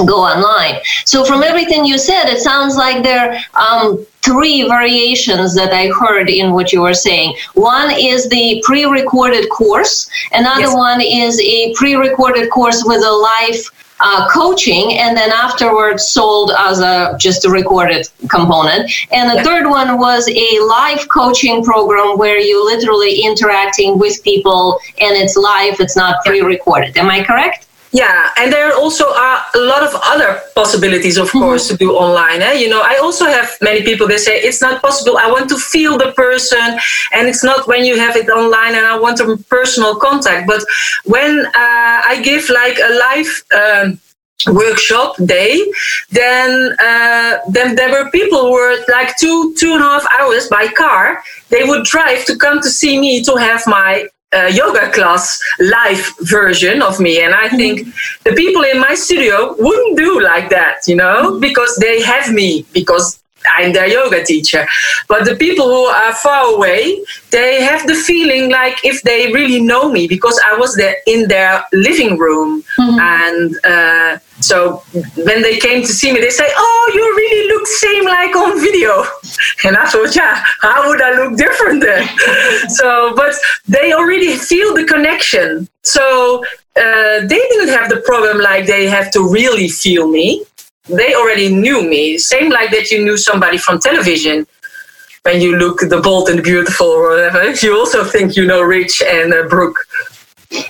go 0.06 0.22
online. 0.22 0.80
So 1.06 1.26
from 1.26 1.44
everything 1.44 1.86
you 1.86 1.98
said, 1.98 2.26
it 2.26 2.40
sounds 2.40 2.76
like 2.76 3.04
there 3.04 3.40
are 3.54 3.90
um, 3.90 4.06
three 4.22 4.68
variations 4.68 5.54
that 5.56 5.74
I 5.74 5.88
heard 5.88 6.30
in 6.30 6.54
what 6.54 6.72
you 6.72 6.82
were 6.82 6.94
saying. 6.94 7.36
One 7.54 7.92
is 7.92 8.30
the 8.30 8.64
pre-recorded 8.66 9.50
course. 9.50 10.10
Another 10.32 10.62
yes. 10.62 10.76
one 10.76 11.02
is 11.02 11.40
a 11.42 11.74
pre-recorded 11.74 12.50
course 12.50 12.84
with 12.86 13.04
a 13.04 13.12
live 13.12 13.72
uh, 14.02 14.28
coaching 14.30 14.98
and 14.98 15.16
then 15.16 15.32
afterwards 15.32 16.08
sold 16.10 16.52
as 16.58 16.80
a 16.80 17.16
just 17.20 17.46
a 17.46 17.50
recorded 17.50 18.08
component. 18.30 18.92
And 19.12 19.30
the 19.30 19.44
third 19.44 19.68
one 19.68 20.00
was 20.00 20.28
a 20.30 20.60
live 20.68 21.08
coaching 21.10 21.64
program 21.64 22.18
where 22.18 22.40
you 22.40 22.64
literally 22.66 23.22
interacting 23.22 24.00
with 24.00 24.24
people 24.24 24.80
and 25.00 25.16
it's 25.16 25.38
live 25.38 25.80
it's 25.80 25.96
not 25.96 26.24
pre-recorded. 26.26 26.98
Am 26.98 27.10
i 27.10 27.24
correct 27.24 27.68
yeah, 27.94 28.30
and 28.38 28.54
there 28.54 28.74
also 28.74 29.06
are 29.14 29.44
a 29.54 29.60
lot 29.60 29.84
of 29.84 29.94
other 30.04 30.40
possibilities, 30.56 31.18
of 31.18 31.28
mm-hmm. 31.28 31.40
course, 31.40 31.68
to 31.68 31.76
do 31.76 31.92
online. 31.92 32.42
Eh? 32.42 32.54
You 32.54 32.70
know, 32.70 32.82
I 32.82 32.98
also 32.98 33.26
have 33.26 33.58
many 33.62 33.84
people 33.84 34.08
that 34.08 34.20
say 34.20 34.40
it's 34.40 34.62
not 34.62 34.82
possible. 34.82 35.18
I 35.18 35.30
want 35.30 35.50
to 35.50 35.58
feel 35.58 35.98
the 35.98 36.14
person, 36.14 36.80
and 37.14 37.28
it's 37.28 37.44
not 37.44 37.68
when 37.68 37.84
you 37.84 37.98
have 38.00 38.16
it 38.16 38.30
online, 38.30 38.76
and 38.76 38.86
I 38.86 38.98
want 38.98 39.20
a 39.20 39.36
personal 39.50 39.96
contact. 39.96 40.48
But 40.48 40.64
when 41.06 41.46
uh, 41.46 41.52
I 41.54 42.22
give 42.24 42.50
like 42.50 42.78
a 42.78 42.94
live. 43.06 43.44
Um, 43.54 44.00
workshop 44.48 45.16
day 45.26 45.64
then 46.10 46.76
uh, 46.80 47.38
then 47.48 47.76
there 47.76 47.92
were 47.92 48.10
people 48.10 48.42
who 48.42 48.52
were 48.54 48.76
like 48.88 49.16
two 49.18 49.54
two 49.60 49.74
and 49.74 49.84
a 49.84 49.86
half 49.86 50.04
hours 50.20 50.48
by 50.48 50.68
car 50.70 51.24
they 51.50 51.64
would 51.64 51.86
drive 51.86 52.26
to 52.26 52.36
come 52.36 52.60
to 52.60 52.68
see 52.68 53.00
me 53.00 53.24
to 53.24 53.36
have 53.36 53.62
my 53.68 54.08
uh, 54.34 54.50
yoga 54.52 54.92
class 54.92 55.42
live 55.60 56.14
version 56.22 56.82
of 56.82 57.00
me 57.00 57.22
and 57.22 57.34
i 57.34 57.50
think 57.50 57.88
the 58.24 58.34
people 58.34 58.64
in 58.64 58.80
my 58.80 58.94
studio 58.94 59.56
wouldn't 59.60 59.98
do 59.98 60.22
like 60.22 60.50
that 60.50 60.88
you 60.88 60.96
know 60.96 61.40
because 61.40 61.76
they 61.78 62.02
have 62.02 62.32
me 62.32 62.66
because 62.74 63.22
I'm 63.48 63.74
their 63.74 63.88
yoga 63.88 64.24
teacher. 64.24 64.68
But 65.08 65.26
the 65.26 65.36
people 65.36 65.66
who 65.66 65.86
are 65.86 66.14
far 66.14 66.54
away, 66.54 67.04
they 67.32 67.62
have 67.64 67.88
the 67.88 67.96
feeling 67.96 68.52
like 68.52 68.78
if 68.84 69.02
they 69.04 69.32
really 69.32 69.62
know 69.62 69.92
me 69.92 70.08
because 70.08 70.40
I 70.46 70.58
was 70.58 70.76
there 70.76 70.96
in 71.08 71.28
their 71.28 71.64
living 71.74 72.18
room. 72.18 72.64
Mm-hmm. 72.78 73.00
And 73.00 73.66
uh, 73.66 74.20
so 74.42 74.84
when 75.28 75.42
they 75.42 75.58
came 75.58 75.82
to 75.82 75.94
see 76.00 76.12
me, 76.14 76.20
they 76.20 76.30
say, 76.30 76.50
"Oh, 76.56 76.92
you 76.94 77.04
really 77.22 77.48
look 77.54 77.68
same 77.68 78.06
like 78.06 78.36
on 78.36 78.60
video." 78.60 79.04
And 79.64 79.78
I 79.78 79.86
thought, 79.86 80.16
yeah, 80.16 80.44
how 80.62 80.88
would 80.88 81.02
I 81.02 81.12
look 81.14 81.38
different 81.38 81.84
then? 81.84 82.08
so, 82.70 83.14
but 83.16 83.34
they 83.68 83.94
already 83.94 84.36
feel 84.36 84.74
the 84.74 84.86
connection. 84.86 85.68
So 85.84 86.44
uh, 86.76 87.18
they 87.32 87.42
didn't 87.52 87.70
have 87.70 87.88
the 87.90 88.02
problem 88.04 88.40
like 88.40 88.66
they 88.66 88.88
have 88.88 89.12
to 89.12 89.22
really 89.22 89.68
feel 89.68 90.08
me 90.08 90.46
they 90.92 91.14
already 91.14 91.54
knew 91.54 91.88
me. 91.88 92.18
Same 92.18 92.52
like 92.52 92.72
that 92.72 92.92
you 92.92 93.04
knew 93.04 93.18
somebody 93.18 93.58
from 93.58 93.80
television. 93.80 94.46
When 95.24 95.40
you 95.40 95.56
look 95.56 95.80
the 95.82 96.02
bold 96.02 96.30
and 96.30 96.42
beautiful 96.44 96.88
or 96.88 97.10
whatever, 97.12 97.52
you 97.62 97.78
also 97.78 98.04
think 98.04 98.36
you 98.36 98.46
know 98.46 98.62
Ridge 98.62 99.02
and 99.06 99.34
uh, 99.34 99.48
Brooke. 99.48 99.78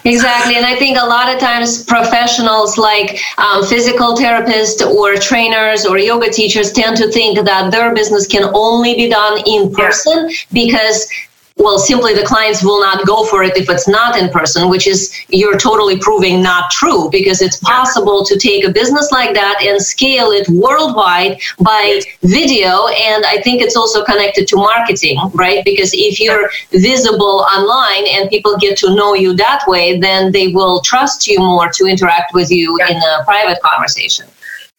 Exactly. 0.03 0.55
And 0.55 0.65
I 0.65 0.75
think 0.75 0.97
a 0.97 1.05
lot 1.05 1.33
of 1.33 1.39
times 1.39 1.83
professionals 1.83 2.77
like 2.77 3.19
um, 3.38 3.65
physical 3.65 4.15
therapists 4.15 4.85
or 4.85 5.15
trainers 5.15 5.85
or 5.85 5.97
yoga 5.97 6.29
teachers 6.29 6.71
tend 6.71 6.97
to 6.97 7.11
think 7.11 7.43
that 7.43 7.71
their 7.71 7.93
business 7.93 8.27
can 8.27 8.51
only 8.53 8.93
be 8.95 9.09
done 9.09 9.41
in 9.47 9.73
person 9.73 10.29
yeah. 10.29 10.35
because 10.53 11.09
well, 11.58 11.77
simply 11.77 12.13
the 12.13 12.25
clients 12.25 12.63
will 12.63 12.79
not 12.79 13.05
go 13.05 13.25
for 13.25 13.43
it 13.43 13.55
if 13.55 13.70
it's 13.70 13.88
not 13.88 14.17
in 14.17 14.29
person, 14.29 14.70
which 14.70 14.88
is 14.88 15.13
you're 15.29 15.58
totally 15.58 15.98
proving 15.98 16.41
not 16.41 16.72
true 16.72 17.10
because 17.12 17.41
it's 17.41 17.58
possible 17.58 18.24
to 18.25 18.38
take 18.38 18.65
a 18.65 18.72
business 18.72 19.12
like 19.12 19.34
that 19.34 19.62
and 19.62 19.81
scale 19.81 20.31
it 20.31 20.48
worldwide 20.50 21.39
by 21.60 22.01
video. 22.24 22.88
And 22.88 23.25
I 23.25 23.41
think 23.43 23.62
it's 23.62 23.75
also 23.75 24.03
connected 24.03 24.48
to 24.50 24.55
marketing, 24.55 25.20
right? 25.34 25.63
Because 25.63 25.91
if 25.93 26.20
you're 26.20 26.50
visible 26.72 27.46
online 27.55 28.08
and 28.08 28.29
people 28.29 28.58
get 28.58 28.77
to 28.79 28.96
know 28.96 29.13
you 29.13 29.34
that 29.36 29.63
way, 29.67 30.00
then 30.00 30.31
they 30.31 30.48
will 30.48 30.81
trust 30.81 31.27
you 31.27 31.39
more 31.39 31.70
to 31.70 31.86
interact 31.86 32.34
with 32.34 32.50
you 32.50 32.77
in 32.89 32.98
a 32.98 33.24
private 33.25 33.62
conversation. 33.62 34.25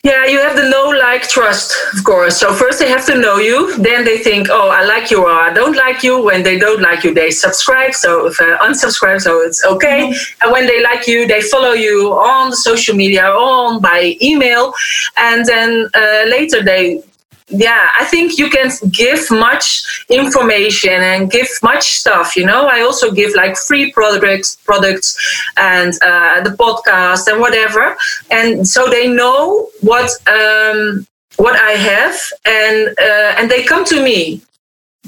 Yeah, 0.04 0.26
you 0.26 0.40
have 0.40 0.56
the 0.56 0.68
know, 0.68 0.88
like, 0.88 1.28
trust, 1.28 1.76
of 1.96 2.02
course. 2.02 2.36
So 2.36 2.52
first 2.52 2.80
they 2.80 2.88
have 2.88 3.06
to 3.06 3.14
know 3.14 3.36
you. 3.36 3.78
Then 3.78 4.04
they 4.04 4.18
think, 4.18 4.48
oh, 4.50 4.68
I 4.68 4.84
like 4.84 5.12
you 5.12 5.22
or 5.22 5.30
I 5.30 5.52
don't 5.52 5.76
like 5.76 6.02
you. 6.02 6.20
When 6.20 6.42
they 6.42 6.58
don't 6.58 6.82
like 6.82 7.04
you, 7.04 7.14
they 7.14 7.30
subscribe. 7.30 7.94
So 7.94 8.26
if 8.26 8.40
uh, 8.40 8.58
unsubscribe, 8.58 9.20
so 9.20 9.40
it's 9.42 9.64
okay. 9.64 10.10
Mm-hmm. 10.10 10.42
And 10.42 10.50
when 10.50 10.66
they 10.66 10.82
like 10.82 11.06
you, 11.06 11.28
they 11.28 11.40
follow 11.40 11.70
you 11.70 12.14
on 12.14 12.50
the 12.50 12.56
social 12.56 12.96
media, 12.96 13.26
on 13.26 13.80
by 13.80 14.16
email, 14.20 14.74
and 15.16 15.46
then 15.46 15.88
uh, 15.94 16.24
later 16.26 16.64
they 16.64 17.04
yeah 17.52 17.88
i 17.98 18.04
think 18.04 18.38
you 18.38 18.50
can 18.50 18.70
give 18.90 19.30
much 19.30 20.04
information 20.08 20.92
and 20.92 21.30
give 21.30 21.48
much 21.62 21.92
stuff 22.00 22.32
you 22.36 22.46
know? 22.46 22.66
I 22.66 22.80
also 22.80 23.10
give 23.10 23.34
like 23.34 23.56
free 23.56 23.92
products 23.92 24.56
products 24.56 25.16
and 25.56 25.92
uh, 26.02 26.40
the 26.42 26.50
podcast 26.50 27.26
and 27.28 27.40
whatever. 27.40 27.96
And 28.30 28.66
so 28.66 28.88
they 28.88 29.08
know 29.08 29.68
what 29.80 30.10
um, 30.26 31.06
what 31.36 31.56
i 31.56 31.72
have 31.72 32.16
and 32.44 32.88
uh, 32.98 33.38
and 33.38 33.50
they 33.50 33.62
come 33.62 33.84
to 33.86 34.02
me 34.02 34.42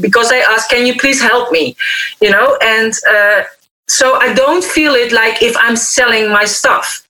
because 0.01 0.29
they 0.31 0.43
ask 0.43 0.71
can 0.71 0.87
you 0.87 0.95
please 0.99 1.21
help 1.21 1.53
me? 1.53 1.77
You 2.21 2.31
know? 2.31 2.59
And 2.63 2.93
uh, 3.09 3.45
so 3.87 4.15
i 4.15 4.33
don't 4.33 4.65
feel 4.65 4.95
it 4.95 5.13
like 5.13 5.43
if 5.43 5.55
i'm 5.59 5.77
selling 5.77 6.31
my 6.31 6.47
stuff 6.47 7.07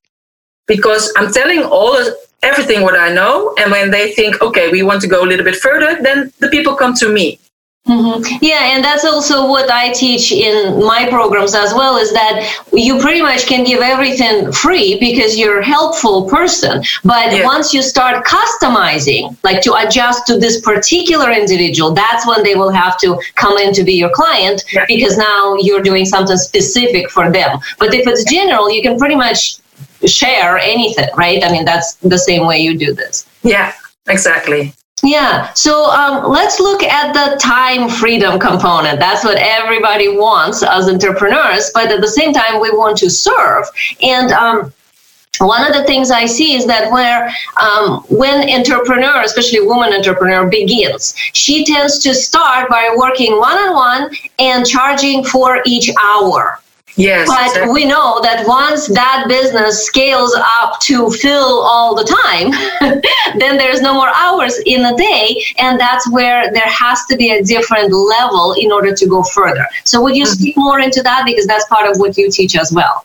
because 0.66 1.12
i'm 1.16 1.32
telling 1.32 1.62
all 1.62 1.96
everything 2.44 2.82
what 2.82 2.98
I 2.98 3.12
know. 3.12 3.54
And 3.58 3.70
when 3.70 3.90
they 3.90 4.12
think, 4.12 4.40
okay, 4.40 4.70
we 4.70 4.82
want 4.82 5.00
to 5.02 5.08
go 5.08 5.24
a 5.24 5.26
little 5.26 5.44
bit 5.44 5.56
further, 5.56 6.00
then 6.02 6.32
the 6.40 6.48
people 6.48 6.74
come 6.74 6.94
to 6.94 7.08
me. 7.12 7.38
Mm-hmm. 7.86 8.38
Yeah, 8.40 8.74
and 8.74 8.82
that's 8.82 9.04
also 9.04 9.46
what 9.46 9.70
I 9.70 9.92
teach 9.92 10.32
in 10.32 10.82
my 10.82 11.06
programs 11.10 11.54
as 11.54 11.74
well 11.74 11.98
is 11.98 12.14
that 12.14 12.50
you 12.72 12.98
pretty 12.98 13.20
much 13.20 13.44
can 13.46 13.62
give 13.62 13.82
everything 13.82 14.50
free 14.52 14.98
because 14.98 15.38
you're 15.38 15.60
a 15.60 15.66
helpful 15.66 16.26
person. 16.26 16.82
But 17.04 17.30
yeah. 17.30 17.44
once 17.44 17.74
you 17.74 17.82
start 17.82 18.24
customizing, 18.24 19.36
like 19.44 19.60
to 19.64 19.74
adjust 19.74 20.26
to 20.28 20.38
this 20.38 20.62
particular 20.62 21.30
individual, 21.30 21.92
that's 21.92 22.26
when 22.26 22.42
they 22.42 22.54
will 22.54 22.70
have 22.70 22.96
to 23.00 23.20
come 23.34 23.58
in 23.58 23.74
to 23.74 23.84
be 23.84 23.92
your 23.92 24.10
client 24.14 24.64
yeah. 24.72 24.86
because 24.88 25.18
now 25.18 25.54
you're 25.60 25.82
doing 25.82 26.06
something 26.06 26.38
specific 26.38 27.10
for 27.10 27.30
them. 27.30 27.58
But 27.78 27.92
if 27.92 28.06
it's 28.06 28.24
general, 28.24 28.70
you 28.70 28.80
can 28.80 28.98
pretty 28.98 29.16
much 29.16 29.58
share 30.06 30.58
anything, 30.58 31.08
right? 31.16 31.42
I 31.44 31.50
mean, 31.50 31.64
that's 31.64 31.94
the 31.96 32.18
same 32.18 32.46
way 32.46 32.58
you 32.58 32.76
do 32.76 32.94
this. 32.94 33.26
Yeah, 33.42 33.72
exactly. 34.06 34.72
Yeah. 35.02 35.52
So 35.52 35.90
um, 35.90 36.30
let's 36.30 36.60
look 36.60 36.82
at 36.82 37.12
the 37.12 37.36
time 37.36 37.90
freedom 37.90 38.38
component. 38.40 38.98
That's 38.98 39.22
what 39.22 39.36
everybody 39.36 40.16
wants 40.16 40.62
as 40.62 40.88
entrepreneurs, 40.88 41.70
but 41.74 41.90
at 41.90 42.00
the 42.00 42.08
same 42.08 42.32
time, 42.32 42.60
we 42.60 42.70
want 42.70 42.96
to 42.98 43.10
serve. 43.10 43.66
And 44.00 44.32
um, 44.32 44.72
one 45.40 45.66
of 45.66 45.74
the 45.74 45.84
things 45.84 46.10
I 46.10 46.26
see 46.26 46.54
is 46.54 46.64
that 46.66 46.90
where 46.90 47.30
um, 47.60 48.04
when 48.08 48.48
entrepreneur, 48.48 49.22
especially 49.22 49.60
woman 49.66 49.92
entrepreneur, 49.92 50.48
begins, 50.48 51.14
she 51.32 51.64
tends 51.64 51.98
to 51.98 52.14
start 52.14 52.70
by 52.70 52.94
working 52.96 53.38
one 53.38 53.58
on 53.58 53.74
one 53.74 54.16
and 54.38 54.66
charging 54.66 55.24
for 55.24 55.60
each 55.66 55.90
hour. 56.00 56.60
Yes. 56.96 57.28
But 57.28 57.46
exactly. 57.46 57.72
we 57.72 57.84
know 57.86 58.20
that 58.22 58.46
once 58.46 58.86
that 58.88 59.24
business 59.28 59.84
scales 59.84 60.36
up 60.60 60.78
to 60.80 61.10
fill 61.10 61.62
all 61.62 61.94
the 61.94 62.04
time, 62.04 62.50
then 63.38 63.56
there's 63.56 63.80
no 63.80 63.94
more 63.94 64.10
hours 64.14 64.58
in 64.64 64.84
a 64.84 64.96
day. 64.96 65.42
And 65.58 65.78
that's 65.78 66.08
where 66.10 66.52
there 66.52 66.68
has 66.68 67.04
to 67.06 67.16
be 67.16 67.30
a 67.30 67.42
different 67.42 67.92
level 67.92 68.54
in 68.58 68.70
order 68.70 68.94
to 68.94 69.06
go 69.06 69.22
further. 69.22 69.66
So 69.84 70.00
would 70.02 70.16
you 70.16 70.24
mm-hmm. 70.24 70.32
speak 70.34 70.56
more 70.56 70.78
into 70.78 71.02
that? 71.02 71.24
Because 71.26 71.46
that's 71.46 71.66
part 71.66 71.90
of 71.90 71.98
what 71.98 72.16
you 72.16 72.30
teach 72.30 72.56
as 72.56 72.72
well. 72.72 73.04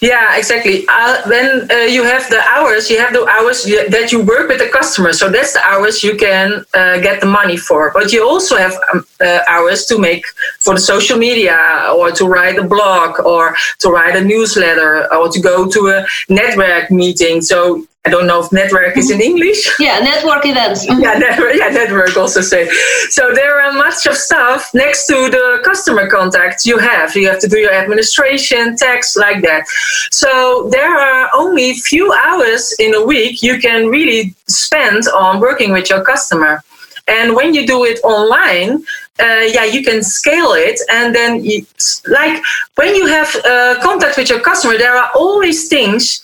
Yeah, 0.00 0.36
exactly. 0.36 0.86
Uh, 0.88 1.22
when 1.26 1.70
uh, 1.70 1.74
you 1.84 2.02
have 2.02 2.28
the 2.30 2.40
hours, 2.40 2.90
you 2.90 2.98
have 2.98 3.12
the 3.12 3.26
hours 3.26 3.64
that 3.64 4.10
you 4.10 4.22
work 4.22 4.48
with 4.48 4.58
the 4.58 4.68
customer. 4.68 5.12
So 5.12 5.30
that's 5.30 5.52
the 5.52 5.60
hours 5.60 6.02
you 6.02 6.16
can 6.16 6.64
uh, 6.74 6.98
get 7.00 7.20
the 7.20 7.26
money 7.26 7.56
for. 7.56 7.90
But 7.92 8.12
you 8.12 8.26
also 8.26 8.56
have 8.56 8.74
um, 8.92 9.04
uh, 9.20 9.40
hours 9.48 9.84
to 9.86 9.98
make 9.98 10.24
for 10.60 10.74
the 10.74 10.80
social 10.80 11.18
media 11.18 11.92
or 11.94 12.10
to 12.12 12.26
write 12.26 12.58
a 12.58 12.64
blog 12.64 13.20
or 13.20 13.54
to 13.80 13.90
write 13.90 14.16
a 14.16 14.24
newsletter 14.24 15.12
or 15.12 15.28
to 15.28 15.40
go 15.40 15.68
to 15.68 15.88
a 15.88 16.06
network 16.28 16.90
meeting. 16.90 17.42
So 17.42 17.86
I 18.06 18.08
don't 18.08 18.26
know 18.26 18.42
if 18.42 18.50
network 18.50 18.96
is 18.96 19.10
in 19.10 19.20
English. 19.20 19.68
Yeah, 19.78 19.98
network 20.00 20.46
events. 20.46 20.86
yeah, 20.86 21.18
network, 21.18 21.54
yeah, 21.54 21.68
network 21.68 22.16
also 22.16 22.40
say. 22.40 22.68
So 23.10 23.34
there 23.34 23.60
are 23.60 23.72
much 23.72 24.06
of 24.06 24.14
stuff 24.14 24.70
next 24.72 25.06
to 25.08 25.28
the 25.28 25.60
customer 25.64 26.08
contacts 26.08 26.64
you 26.64 26.78
have. 26.78 27.14
You 27.14 27.28
have 27.28 27.40
to 27.40 27.48
do 27.48 27.58
your 27.58 27.72
administration, 27.72 28.76
tax, 28.76 29.16
like 29.16 29.42
that. 29.42 29.66
So 30.10 30.68
there 30.70 30.94
are 30.96 31.30
only 31.34 31.74
few 31.74 32.10
hours 32.12 32.74
in 32.78 32.94
a 32.94 33.04
week 33.04 33.42
you 33.42 33.58
can 33.58 33.88
really 33.88 34.34
spend 34.46 35.02
on 35.08 35.40
working 35.40 35.70
with 35.72 35.90
your 35.90 36.02
customer. 36.02 36.62
And 37.06 37.34
when 37.34 37.52
you 37.54 37.66
do 37.66 37.84
it 37.84 37.98
online, 38.02 38.82
uh, 39.18 39.44
yeah, 39.56 39.64
you 39.64 39.82
can 39.84 40.02
scale 40.02 40.52
it. 40.52 40.80
And 40.90 41.14
then, 41.14 41.44
you, 41.44 41.66
like 42.06 42.42
when 42.76 42.94
you 42.94 43.06
have 43.06 43.34
uh, 43.44 43.80
contact 43.82 44.16
with 44.16 44.30
your 44.30 44.40
customer, 44.40 44.78
there 44.78 44.96
are 44.96 45.10
always 45.14 45.68
things 45.68 46.22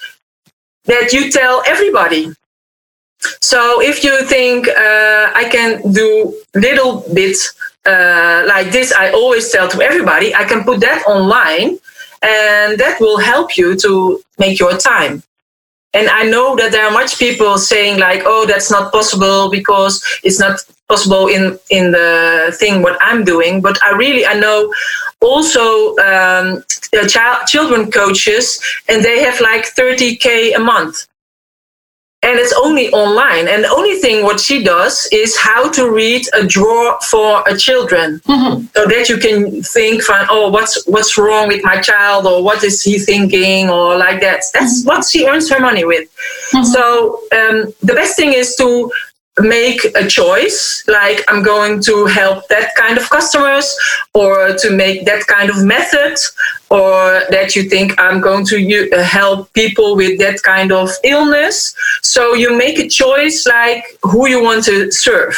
that 0.86 1.12
you 1.12 1.30
tell 1.30 1.62
everybody. 1.66 2.32
So 3.40 3.80
if 3.80 4.04
you 4.04 4.24
think 4.24 4.68
uh, 4.68 5.30
I 5.34 5.48
can 5.50 5.92
do 5.92 6.34
little 6.54 7.04
bits 7.14 7.54
uh, 7.84 8.44
like 8.46 8.70
this, 8.72 8.92
I 8.92 9.10
always 9.10 9.50
tell 9.50 9.68
to 9.68 9.82
everybody, 9.82 10.34
I 10.34 10.44
can 10.44 10.64
put 10.64 10.80
that 10.80 11.04
online 11.06 11.78
and 12.22 12.78
that 12.78 12.98
will 13.00 13.18
help 13.18 13.56
you 13.56 13.76
to 13.76 14.20
make 14.38 14.58
your 14.58 14.76
time. 14.76 15.22
And 15.94 16.08
I 16.08 16.24
know 16.24 16.56
that 16.56 16.72
there 16.72 16.84
are 16.84 16.90
much 16.90 17.18
people 17.18 17.56
saying 17.58 17.98
like, 17.98 18.22
oh, 18.24 18.44
that's 18.46 18.70
not 18.70 18.92
possible 18.92 19.50
because 19.50 20.02
it's 20.22 20.38
not 20.38 20.60
possible 20.88 21.26
in, 21.26 21.58
in 21.70 21.92
the 21.92 22.54
thing 22.58 22.82
what 22.82 22.98
I'm 23.00 23.24
doing. 23.24 23.60
But 23.60 23.82
I 23.82 23.92
really, 23.92 24.26
I 24.26 24.34
know 24.34 24.72
also 25.20 25.96
um, 25.96 26.62
child, 27.08 27.46
children 27.46 27.90
coaches 27.90 28.60
and 28.88 29.02
they 29.02 29.22
have 29.22 29.40
like 29.40 29.74
30K 29.74 30.54
a 30.54 30.60
month 30.60 31.06
and 32.26 32.40
it's 32.40 32.52
only 32.60 32.90
online. 32.90 33.46
And 33.46 33.62
the 33.64 33.70
only 33.70 33.94
thing 34.00 34.24
what 34.24 34.40
she 34.40 34.64
does 34.64 35.08
is 35.12 35.36
how 35.38 35.70
to 35.70 35.90
read 35.90 36.26
a 36.34 36.44
drawer 36.44 36.98
for 37.08 37.44
a 37.46 37.56
children, 37.56 38.20
mm-hmm. 38.26 38.66
so 38.74 38.86
that 38.86 39.08
you 39.08 39.18
can 39.18 39.62
think 39.62 40.02
from 40.02 40.26
oh 40.28 40.50
what's 40.50 40.84
what's 40.86 41.16
wrong 41.16 41.46
with 41.48 41.62
my 41.62 41.80
child 41.80 42.26
or 42.26 42.42
what 42.42 42.64
is 42.64 42.82
he 42.82 42.98
thinking 42.98 43.70
or 43.70 43.96
like 43.96 44.20
that. 44.20 44.42
That's 44.52 44.80
mm-hmm. 44.80 44.88
what 44.88 45.06
she 45.08 45.26
earns 45.26 45.48
her 45.50 45.60
money 45.60 45.84
with. 45.84 46.08
Mm-hmm. 46.52 46.64
So 46.64 47.20
um, 47.32 47.72
the 47.82 47.94
best 47.94 48.16
thing 48.16 48.32
is 48.32 48.56
to 48.56 48.90
make 49.40 49.84
a 49.94 50.06
choice 50.06 50.82
like 50.88 51.22
i'm 51.28 51.42
going 51.42 51.80
to 51.80 52.06
help 52.06 52.48
that 52.48 52.74
kind 52.74 52.96
of 52.96 53.08
customers 53.10 53.76
or 54.14 54.54
to 54.56 54.70
make 54.70 55.04
that 55.04 55.26
kind 55.26 55.50
of 55.50 55.62
method 55.62 56.16
or 56.70 57.20
that 57.28 57.54
you 57.54 57.68
think 57.68 57.98
i'm 58.00 58.20
going 58.20 58.46
to 58.46 58.56
uh, 58.92 59.02
help 59.02 59.52
people 59.52 59.96
with 59.96 60.18
that 60.18 60.42
kind 60.42 60.72
of 60.72 60.90
illness. 61.04 61.74
So 62.02 62.34
you 62.34 62.56
make 62.56 62.78
a 62.78 62.88
choice 62.88 63.46
like 63.46 63.84
who 64.02 64.28
you 64.28 64.42
want 64.42 64.64
to 64.64 64.90
serve. 64.90 65.34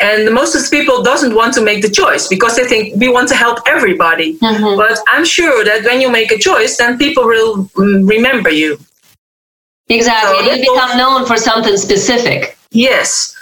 And 0.00 0.34
most 0.34 0.54
of 0.54 0.62
the 0.62 0.70
people 0.70 1.02
doesn't 1.02 1.34
want 1.34 1.54
to 1.54 1.62
make 1.62 1.82
the 1.82 1.90
choice 1.90 2.26
because 2.28 2.56
they 2.56 2.66
think 2.66 2.96
we 2.96 3.08
want 3.08 3.28
to 3.28 3.36
help 3.36 3.58
everybody. 3.66 4.38
Mm-hmm. 4.38 4.76
but 4.76 4.98
i'm 5.08 5.24
sure 5.24 5.64
that 5.64 5.84
when 5.84 6.00
you 6.00 6.10
make 6.10 6.30
a 6.32 6.38
choice 6.38 6.76
then 6.80 6.98
people 6.98 7.24
will 7.32 7.64
mm, 7.76 8.08
remember 8.08 8.50
you 8.50 8.78
Exactly. 9.90 10.46
So 10.46 10.54
you 10.54 10.60
become 10.60 10.96
known 10.96 11.26
for 11.26 11.36
something 11.36 11.76
specific. 11.76 12.56
Yes. 12.70 13.36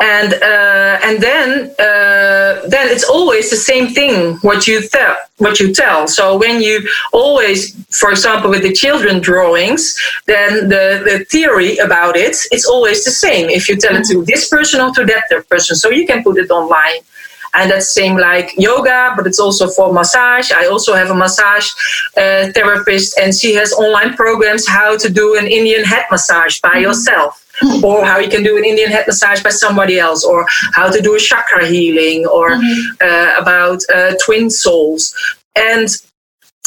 and 0.00 0.34
uh, 0.34 0.98
and 1.06 1.22
then 1.22 1.48
uh, 1.78 2.68
then 2.68 2.88
it's 2.94 3.08
always 3.08 3.48
the 3.50 3.56
same 3.56 3.86
thing 3.88 4.36
what 4.42 4.66
you 4.66 4.78
tell 4.88 5.16
what 5.38 5.60
you 5.60 5.72
tell 5.72 6.08
so 6.08 6.36
when 6.36 6.60
you 6.60 6.74
always 7.12 7.58
for 8.00 8.10
example 8.10 8.50
with 8.50 8.62
the 8.62 8.72
children 8.72 9.20
drawings 9.20 9.82
then 10.26 10.68
the, 10.68 10.84
the 11.08 11.24
theory 11.30 11.76
about 11.78 12.16
it 12.16 12.36
it's 12.50 12.66
always 12.66 13.04
the 13.04 13.10
same 13.10 13.48
if 13.48 13.68
you 13.68 13.76
tell 13.76 13.94
it 13.94 14.04
to 14.04 14.24
this 14.24 14.48
person 14.48 14.80
or 14.80 14.90
to 14.92 15.04
that 15.04 15.24
person 15.48 15.76
so 15.76 15.90
you 15.90 16.06
can 16.06 16.24
put 16.24 16.36
it 16.38 16.50
online 16.50 17.00
and 17.54 17.70
that's 17.70 17.92
same 17.92 18.16
like 18.16 18.52
yoga 18.56 19.12
but 19.16 19.26
it's 19.26 19.40
also 19.40 19.68
for 19.68 19.92
massage 19.92 20.50
i 20.52 20.66
also 20.66 20.94
have 20.94 21.10
a 21.10 21.14
massage 21.14 21.68
uh, 22.16 22.50
therapist 22.52 23.18
and 23.18 23.34
she 23.34 23.54
has 23.54 23.72
online 23.72 24.14
programs 24.14 24.66
how 24.66 24.96
to 24.96 25.08
do 25.10 25.36
an 25.36 25.46
indian 25.46 25.84
head 25.84 26.04
massage 26.10 26.60
by 26.60 26.70
mm-hmm. 26.70 26.82
yourself 26.82 27.44
or 27.82 28.04
how 28.04 28.18
you 28.18 28.28
can 28.28 28.42
do 28.42 28.56
an 28.56 28.64
Indian 28.64 28.90
head 28.90 29.06
massage 29.06 29.42
by 29.42 29.50
somebody 29.50 29.98
else, 29.98 30.24
or 30.24 30.46
how 30.72 30.90
to 30.90 31.00
do 31.00 31.14
a 31.14 31.18
chakra 31.18 31.66
healing, 31.66 32.26
or 32.26 32.50
mm-hmm. 32.50 32.96
uh, 33.00 33.40
about 33.40 33.80
uh, 33.94 34.14
twin 34.24 34.50
souls. 34.50 35.14
And 35.54 35.88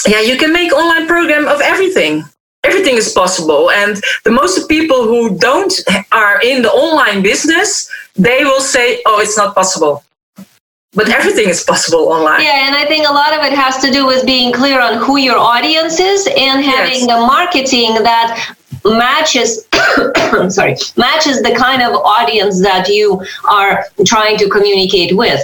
yeah, 0.08 0.22
you 0.22 0.38
can 0.38 0.54
make 0.54 0.72
online 0.72 1.08
program 1.08 1.48
of 1.48 1.62
everything. 1.62 2.24
Everything 2.64 2.96
is 2.98 3.12
possible, 3.14 3.70
and 3.72 4.02
the 4.24 4.32
most 4.32 4.68
people 4.68 5.04
who 5.04 5.38
don't 5.38 5.74
are 6.12 6.42
in 6.42 6.62
the 6.62 6.72
online 6.72 7.22
business, 7.22 7.90
they 8.16 8.44
will 8.44 8.62
say, 8.62 9.02
"Oh, 9.06 9.20
it's 9.20 9.38
not 9.38 9.56
possible." 9.56 10.04
But 10.94 11.10
everything 11.10 11.50
is 11.50 11.64
possible 11.64 12.10
online. 12.10 12.42
Yeah, 12.42 12.68
and 12.68 12.76
I 12.76 12.86
think 12.86 13.08
a 13.08 13.14
lot 13.14 13.34
of 13.34 13.44
it 13.46 13.54
has 13.54 13.78
to 13.80 13.92
do 13.92 14.06
with 14.06 14.26
being 14.26 14.52
clear 14.52 14.82
on 14.82 14.98
who 14.98 15.18
your 15.18 15.38
audience 15.38 16.00
is 16.00 16.28
and 16.28 16.64
having 16.64 17.02
yes. 17.02 17.08
the 17.08 17.20
marketing 17.20 17.94
that 18.04 18.56
matches 18.86 19.68
sorry 20.50 20.76
matches 20.96 21.42
the 21.42 21.54
kind 21.58 21.82
of 21.82 21.94
audience 21.96 22.62
that 22.62 22.88
you 22.88 23.22
are 23.50 23.86
trying 24.06 24.38
to 24.38 24.48
communicate 24.50 25.16
with 25.16 25.42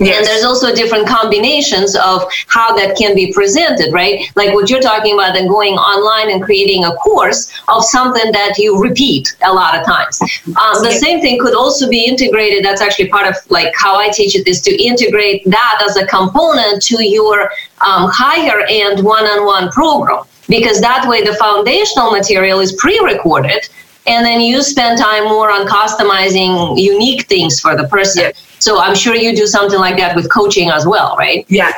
Yes. 0.00 0.16
And 0.16 0.26
there's 0.26 0.44
also 0.44 0.74
different 0.74 1.06
combinations 1.06 1.94
of 1.94 2.24
how 2.46 2.74
that 2.74 2.96
can 2.96 3.14
be 3.14 3.32
presented, 3.32 3.92
right? 3.92 4.24
Like 4.34 4.54
what 4.54 4.70
you're 4.70 4.80
talking 4.80 5.12
about, 5.12 5.36
and 5.36 5.46
going 5.46 5.74
online 5.74 6.30
and 6.30 6.42
creating 6.42 6.84
a 6.84 6.94
course 6.94 7.52
of 7.68 7.84
something 7.84 8.32
that 8.32 8.56
you 8.56 8.80
repeat 8.80 9.36
a 9.44 9.52
lot 9.52 9.78
of 9.78 9.84
times. 9.84 10.18
Um, 10.46 10.82
the 10.82 10.92
same 10.92 11.20
thing 11.20 11.38
could 11.38 11.54
also 11.54 11.88
be 11.88 12.06
integrated. 12.06 12.64
That's 12.64 12.80
actually 12.80 13.08
part 13.08 13.26
of 13.26 13.36
like 13.50 13.74
how 13.76 13.96
I 13.96 14.08
teach 14.08 14.34
it 14.34 14.48
is 14.48 14.62
to 14.62 14.82
integrate 14.82 15.44
that 15.44 15.82
as 15.86 15.96
a 15.96 16.06
component 16.06 16.82
to 16.84 17.04
your 17.04 17.50
um, 17.86 18.10
higher 18.10 18.64
end 18.68 19.04
one-on-one 19.04 19.70
program 19.70 20.24
because 20.48 20.80
that 20.80 21.06
way 21.08 21.22
the 21.22 21.34
foundational 21.34 22.10
material 22.10 22.60
is 22.60 22.72
pre-recorded 22.72 23.68
and 24.06 24.24
then 24.24 24.40
you 24.40 24.62
spend 24.62 24.98
time 24.98 25.24
more 25.24 25.50
on 25.50 25.66
customizing 25.66 26.80
unique 26.80 27.26
things 27.26 27.60
for 27.60 27.76
the 27.76 27.86
person. 27.88 28.32
So 28.60 28.78
I'm 28.78 28.94
sure 28.94 29.14
you 29.14 29.34
do 29.34 29.46
something 29.46 29.78
like 29.78 29.96
that 29.96 30.14
with 30.14 30.30
coaching 30.30 30.70
as 30.70 30.86
well, 30.86 31.16
right? 31.18 31.44
Yeah. 31.48 31.72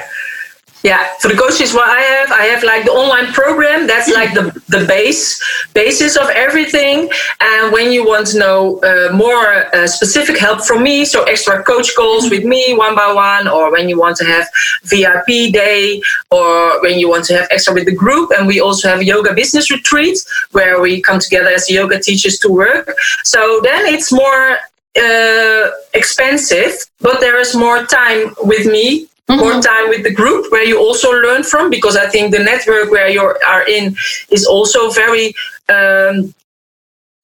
Yeah, 0.83 1.07
for 1.21 1.29
the 1.29 1.37
coaches, 1.37 1.73
what 1.73 1.89
I 1.89 2.01
have, 2.01 2.33
I 2.33 2.45
have 2.47 2.65
like 2.65 2.85
the 2.85 2.91
online 2.91 3.33
program. 3.33 3.87
That's 3.87 4.09
like 4.13 4.35
the 4.35 4.51
the 4.69 4.85
base 4.87 5.41
basis 5.75 6.17
of 6.17 6.29
everything. 6.31 7.09
And 7.41 7.73
when 7.73 7.93
you 7.93 8.05
want 8.05 8.27
to 8.29 8.39
know 8.39 8.81
uh, 8.81 9.13
more 9.15 9.73
uh, 9.75 9.87
specific 9.87 10.39
help 10.39 10.65
from 10.65 10.83
me, 10.83 11.05
so 11.05 11.23
extra 11.23 11.63
coach 11.63 11.95
calls 11.95 12.29
with 12.31 12.45
me 12.45 12.75
one 12.75 12.97
by 12.97 13.13
one, 13.13 13.47
or 13.47 13.71
when 13.71 13.89
you 13.89 13.97
want 13.97 14.17
to 14.17 14.25
have 14.25 14.49
VIP 14.83 15.53
day, 15.53 16.03
or 16.33 16.83
when 16.83 16.99
you 16.99 17.09
want 17.09 17.27
to 17.27 17.35
have 17.35 17.47
extra 17.53 17.73
with 17.73 17.87
the 17.87 17.95
group, 17.95 18.33
and 18.37 18.49
we 18.49 18.61
also 18.61 18.89
have 18.89 19.05
yoga 19.05 19.33
business 19.35 19.71
retreat 19.71 20.19
where 20.51 20.81
we 20.81 21.01
come 21.01 21.21
together 21.21 21.51
as 21.51 21.71
yoga 21.71 22.01
teachers 22.01 22.41
to 22.41 22.49
work. 22.49 22.93
So 23.23 23.61
then 23.63 23.87
it's 23.87 24.11
more 24.11 24.59
uh, 24.99 25.71
expensive, 25.95 26.73
but 27.01 27.21
there 27.21 27.39
is 27.39 27.55
more 27.55 27.85
time 27.85 28.35
with 28.43 28.67
me 28.67 29.09
mm-hmm. 29.29 29.41
more 29.41 29.63
time 29.63 29.89
with 29.89 30.03
the 30.03 30.13
group 30.13 30.51
where 30.53 30.65
you 30.65 30.79
also 30.79 31.11
learn 31.11 31.43
from 31.43 31.71
because 31.71 31.97
I 31.97 32.09
think 32.09 32.33
the 32.33 32.39
network 32.39 32.91
where 32.91 33.09
you 33.09 33.23
are 33.23 33.67
in 33.69 33.97
is 34.31 34.47
also 34.47 34.91
very 34.91 35.35
um, 35.69 36.35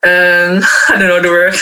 um, 0.05 0.63
I 0.89 0.97
don't 0.99 1.09
know 1.09 1.23
the 1.23 1.29
word 1.29 1.55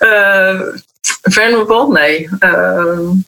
uh, 0.00 0.78
vulnerable. 1.30 1.88
No. 1.88 2.08
Um, 2.42 3.24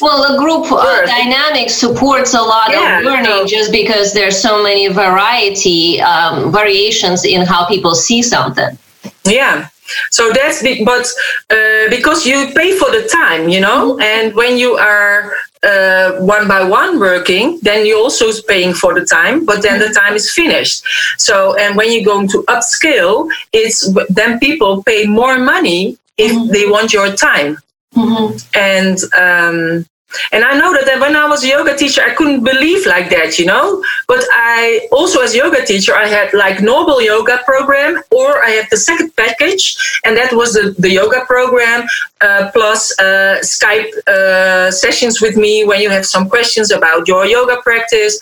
well, 0.00 0.32
the 0.32 0.38
group 0.38 0.72
uh, 0.72 1.06
dynamic 1.06 1.68
supports 1.68 2.34
a 2.34 2.40
lot 2.40 2.70
yeah, 2.70 2.98
of 2.98 3.04
learning 3.04 3.46
just 3.46 3.70
because 3.70 4.12
there's 4.12 4.40
so 4.40 4.62
many 4.62 4.88
variety 4.88 6.00
um, 6.00 6.50
variations 6.50 7.24
in 7.24 7.46
how 7.46 7.66
people 7.68 7.94
see 7.94 8.22
something. 8.22 8.78
Yeah, 9.24 9.68
so 10.10 10.32
that's 10.32 10.62
the, 10.62 10.84
but 10.84 11.06
uh, 11.50 11.88
because 11.90 12.26
you 12.26 12.50
pay 12.54 12.76
for 12.76 12.90
the 12.90 13.08
time 13.08 13.48
you 13.48 13.60
know 13.60 13.94
mm-hmm. 13.94 14.02
and 14.02 14.34
when 14.34 14.56
you 14.56 14.74
are 14.74 15.32
uh, 15.64 16.12
one 16.18 16.46
by 16.46 16.62
one 16.62 17.00
working, 17.00 17.58
then 17.62 17.86
you're 17.86 17.98
also 17.98 18.26
paying 18.46 18.74
for 18.74 18.92
the 18.98 19.04
time, 19.06 19.44
but 19.44 19.62
then 19.62 19.78
the 19.78 19.88
time 19.94 20.14
is 20.14 20.30
finished. 20.30 20.84
So, 21.16 21.56
and 21.56 21.74
when 21.76 21.92
you're 21.92 22.04
going 22.04 22.28
to 22.28 22.44
upscale, 22.48 23.30
it's 23.52 23.90
then 24.10 24.38
people 24.38 24.82
pay 24.82 25.06
more 25.06 25.38
money 25.38 25.96
if 26.18 26.32
mm-hmm. 26.32 26.52
they 26.52 26.66
want 26.68 26.92
your 26.92 27.12
time. 27.16 27.58
Mm-hmm. 27.94 28.36
And 28.54 28.98
um, 29.14 29.86
and 30.32 30.44
I 30.44 30.56
know 30.58 30.72
that 30.72 31.00
when 31.00 31.16
I 31.16 31.26
was 31.26 31.44
a 31.44 31.48
yoga 31.48 31.76
teacher, 31.76 32.02
I 32.02 32.14
couldn't 32.14 32.44
believe 32.44 32.86
like 32.86 33.10
that, 33.10 33.38
you 33.38 33.46
know. 33.46 33.82
But 34.06 34.24
I 34.32 34.88
also, 34.92 35.20
as 35.20 35.34
a 35.34 35.38
yoga 35.38 35.64
teacher, 35.64 35.94
I 35.94 36.06
had 36.06 36.32
like 36.32 36.60
normal 36.60 37.00
yoga 37.00 37.40
program, 37.44 38.02
or 38.10 38.42
I 38.42 38.50
had 38.50 38.68
the 38.70 38.76
second 38.76 39.14
package, 39.16 39.76
and 40.04 40.16
that 40.16 40.32
was 40.32 40.54
the, 40.54 40.74
the 40.78 40.90
yoga 40.90 41.24
program 41.26 41.86
uh, 42.20 42.50
plus 42.52 42.96
uh, 42.98 43.38
Skype 43.42 43.92
uh, 44.06 44.70
sessions 44.70 45.20
with 45.20 45.36
me 45.36 45.64
when 45.64 45.80
you 45.80 45.90
have 45.90 46.06
some 46.06 46.28
questions 46.28 46.70
about 46.70 47.08
your 47.08 47.26
yoga 47.26 47.60
practice, 47.62 48.18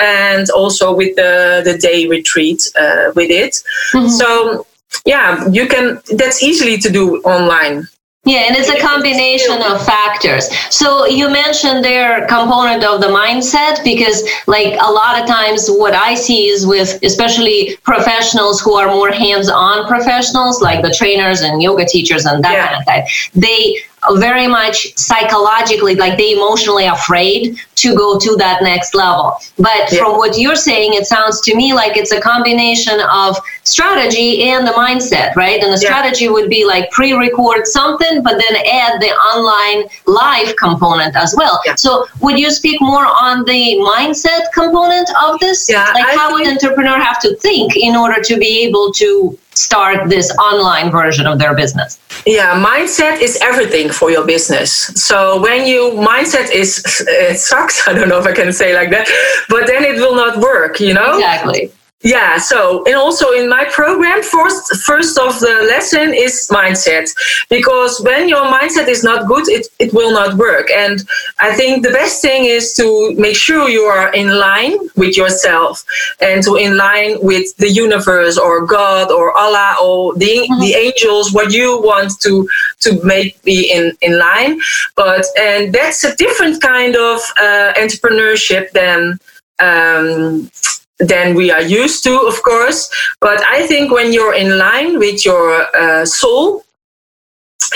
and 0.00 0.50
also 0.50 0.94
with 0.94 1.14
the 1.16 1.62
the 1.64 1.76
day 1.78 2.06
retreat 2.06 2.60
uh, 2.78 3.12
with 3.14 3.30
it. 3.30 3.62
Mm-hmm. 3.92 4.08
So 4.08 4.66
yeah, 5.04 5.46
you 5.48 5.66
can. 5.66 6.00
That's 6.16 6.42
easily 6.42 6.78
to 6.78 6.90
do 6.90 7.20
online. 7.22 7.88
Yeah, 8.26 8.46
and 8.48 8.56
it's 8.56 8.70
a 8.70 8.80
combination 8.80 9.60
of 9.62 9.84
factors. 9.84 10.48
So 10.70 11.06
you 11.06 11.28
mentioned 11.28 11.84
their 11.84 12.26
component 12.26 12.82
of 12.82 13.02
the 13.02 13.08
mindset 13.08 13.84
because 13.84 14.22
like 14.46 14.74
a 14.80 14.90
lot 14.90 15.20
of 15.20 15.28
times 15.28 15.68
what 15.68 15.92
I 15.94 16.14
see 16.14 16.46
is 16.46 16.66
with 16.66 16.98
especially 17.02 17.76
professionals 17.82 18.62
who 18.62 18.74
are 18.74 18.86
more 18.86 19.12
hands-on 19.12 19.86
professionals 19.86 20.62
like 20.62 20.82
the 20.82 20.90
trainers 20.90 21.42
and 21.42 21.62
yoga 21.62 21.84
teachers 21.84 22.24
and 22.24 22.42
that 22.42 22.52
yeah. 22.52 22.66
kind 22.66 22.78
of 22.78 22.84
thing. 22.86 23.42
They 23.42 23.84
very 24.12 24.46
much 24.46 24.96
psychologically, 24.96 25.94
like 25.94 26.16
they 26.16 26.32
emotionally 26.32 26.86
afraid 26.86 27.58
to 27.76 27.94
go 27.94 28.18
to 28.18 28.36
that 28.36 28.62
next 28.62 28.94
level. 28.94 29.36
But 29.58 29.92
yeah. 29.92 29.98
from 29.98 30.16
what 30.16 30.38
you're 30.38 30.56
saying, 30.56 30.94
it 30.94 31.06
sounds 31.06 31.40
to 31.42 31.54
me 31.54 31.74
like 31.74 31.96
it's 31.96 32.12
a 32.12 32.20
combination 32.20 33.00
of 33.10 33.36
strategy 33.64 34.44
and 34.44 34.66
the 34.66 34.72
mindset, 34.72 35.34
right? 35.36 35.62
And 35.62 35.72
the 35.72 35.80
yeah. 35.80 35.88
strategy 35.88 36.28
would 36.28 36.48
be 36.48 36.64
like 36.64 36.90
pre-record 36.90 37.66
something, 37.66 38.22
but 38.22 38.40
then 38.40 38.56
add 38.66 39.00
the 39.00 39.10
online 39.32 39.88
live 40.06 40.56
component 40.56 41.16
as 41.16 41.34
well. 41.36 41.60
Yeah. 41.64 41.74
So 41.74 42.06
would 42.20 42.38
you 42.38 42.50
speak 42.50 42.80
more 42.80 43.06
on 43.06 43.44
the 43.44 43.76
mindset 43.80 44.52
component 44.52 45.08
of 45.22 45.38
this? 45.40 45.68
Yeah, 45.68 45.84
like 45.94 46.04
I 46.04 46.14
how 46.14 46.32
would 46.32 46.46
an 46.46 46.54
entrepreneur 46.54 46.98
have 46.98 47.20
to 47.22 47.36
think 47.36 47.76
in 47.76 47.96
order 47.96 48.22
to 48.22 48.38
be 48.38 48.64
able 48.64 48.92
to 48.92 49.38
start 49.56 50.08
this 50.08 50.30
online 50.38 50.90
version 50.90 51.26
of 51.26 51.38
their 51.38 51.54
business? 51.54 51.98
Yeah, 52.26 52.62
mindset 52.62 53.20
is 53.20 53.38
everything 53.42 53.90
for 53.90 54.10
your 54.10 54.26
business. 54.26 54.72
So 54.94 55.40
when 55.40 55.66
you 55.66 55.92
mindset 55.92 56.50
is 56.52 56.82
it 57.08 57.38
sucks. 57.38 57.86
I 57.88 57.92
don't 57.92 58.08
know 58.08 58.18
if 58.18 58.26
I 58.26 58.32
can 58.32 58.52
say 58.52 58.74
like 58.74 58.90
that, 58.90 59.08
but 59.48 59.66
then 59.66 59.84
it 59.84 59.96
will 59.96 60.14
not 60.14 60.38
work. 60.38 60.80
You 60.80 60.94
know 60.94 61.14
exactly. 61.14 61.72
Yeah. 62.04 62.36
So, 62.36 62.84
and 62.84 62.96
also 62.96 63.32
in 63.32 63.48
my 63.48 63.64
program, 63.64 64.22
first, 64.22 64.76
first 64.84 65.18
of 65.18 65.40
the 65.40 65.64
lesson 65.66 66.12
is 66.12 66.48
mindset, 66.52 67.08
because 67.48 67.98
when 68.02 68.28
your 68.28 68.44
mindset 68.44 68.88
is 68.88 69.02
not 69.02 69.26
good, 69.26 69.48
it, 69.48 69.68
it 69.78 69.94
will 69.94 70.12
not 70.12 70.36
work. 70.36 70.70
And 70.70 71.02
I 71.40 71.54
think 71.54 71.82
the 71.82 71.92
best 71.92 72.20
thing 72.20 72.44
is 72.44 72.74
to 72.74 73.14
make 73.16 73.36
sure 73.36 73.70
you 73.70 73.84
are 73.84 74.12
in 74.12 74.38
line 74.38 74.76
with 74.96 75.16
yourself 75.16 75.82
and 76.20 76.44
to 76.44 76.56
in 76.56 76.76
line 76.76 77.16
with 77.22 77.56
the 77.56 77.70
universe 77.70 78.36
or 78.36 78.66
God 78.66 79.10
or 79.10 79.34
Allah 79.38 79.74
or 79.82 80.14
the, 80.14 80.26
mm-hmm. 80.26 80.60
the 80.60 80.74
angels, 80.74 81.32
what 81.32 81.54
you 81.54 81.80
want 81.80 82.20
to, 82.20 82.46
to 82.80 83.02
make 83.02 83.42
be 83.44 83.72
in, 83.72 83.96
in 84.02 84.18
line. 84.18 84.60
But, 84.94 85.24
and 85.38 85.72
that's 85.72 86.04
a 86.04 86.14
different 86.16 86.60
kind 86.60 86.96
of 86.96 87.20
uh, 87.40 87.72
entrepreneurship 87.78 88.72
than, 88.72 89.18
um, 89.58 90.50
than 90.98 91.34
we 91.34 91.50
are 91.50 91.62
used 91.62 92.04
to, 92.04 92.18
of 92.20 92.42
course. 92.42 92.90
But 93.20 93.42
I 93.44 93.66
think 93.66 93.90
when 93.90 94.12
you're 94.12 94.34
in 94.34 94.58
line 94.58 94.98
with 94.98 95.24
your 95.24 95.66
uh, 95.76 96.04
soul, 96.04 96.64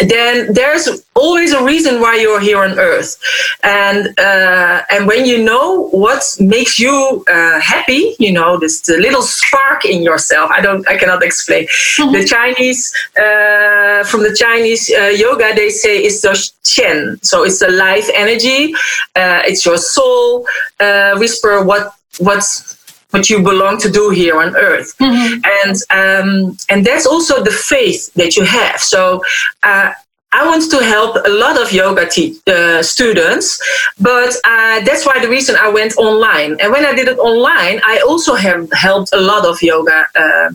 then 0.01 0.53
there's 0.53 1.05
always 1.15 1.53
a 1.53 1.65
reason 1.65 2.01
why 2.01 2.17
you're 2.17 2.41
here 2.41 2.63
on 2.63 2.79
earth 2.79 3.19
and 3.63 4.19
uh, 4.19 4.83
and 4.91 5.07
when 5.07 5.25
you 5.25 5.43
know 5.43 5.89
what 5.89 6.23
makes 6.39 6.79
you 6.79 7.25
uh, 7.29 7.61
happy 7.61 8.15
you 8.19 8.33
know 8.33 8.59
this 8.59 8.83
the 8.83 8.97
little 8.99 9.23
spark 9.23 9.85
in 9.85 10.03
yourself 10.03 10.51
i 10.51 10.61
don't 10.61 10.87
i 10.89 10.97
cannot 10.97 11.23
explain 11.23 11.65
mm-hmm. 11.67 12.13
the 12.13 12.25
chinese 12.25 12.95
uh, 13.17 14.05
from 14.05 14.23
the 14.23 14.35
chinese 14.39 14.93
uh, 14.99 15.05
yoga 15.05 15.53
they 15.55 15.71
say 15.71 15.99
it's 15.99 16.21
the 16.21 16.31
qian 16.65 17.19
so 17.25 17.43
it's 17.43 17.59
the 17.59 17.71
life 17.71 18.09
energy 18.15 18.73
uh, 19.17 19.43
it's 19.45 19.65
your 19.67 19.79
soul 19.79 20.47
uh, 20.81 21.17
whisper 21.17 21.65
what 21.65 21.93
what's 22.19 22.78
what 23.11 23.31
you 23.31 23.43
belong 23.43 23.79
to 23.79 23.91
do 23.91 24.11
here 24.11 24.39
on 24.39 24.57
earth 24.57 24.97
mm-hmm. 24.99 25.41
and 25.63 25.77
um, 25.91 26.57
and 26.69 26.85
that's 26.85 27.07
also 27.07 27.43
the 27.43 27.51
faith 27.51 28.13
that 28.15 28.37
you 28.37 28.45
have 28.45 28.81
so 28.81 29.23
uh, 29.63 29.93
I 30.31 30.47
want 30.47 30.71
to 30.71 30.85
help 30.85 31.17
a 31.25 31.31
lot 31.31 31.61
of 31.61 31.73
yoga 31.73 32.07
te- 32.07 32.39
uh, 32.47 32.83
students, 32.83 33.59
but 33.99 34.35
uh, 34.45 34.81
that's 34.81 35.07
why 35.07 35.19
the 35.21 35.29
reason 35.29 35.57
I 35.57 35.69
went 35.69 35.97
online. 35.97 36.59
And 36.61 36.71
when 36.71 36.85
I 36.85 36.95
did 36.95 37.09
it 37.09 37.19
online, 37.19 37.81
I 37.83 38.03
also 38.07 38.35
have 38.35 38.71
helped 38.73 39.15
a 39.15 39.21
lot 39.21 39.47
of 39.47 39.63
yoga 39.63 40.07
uh, 40.15 40.51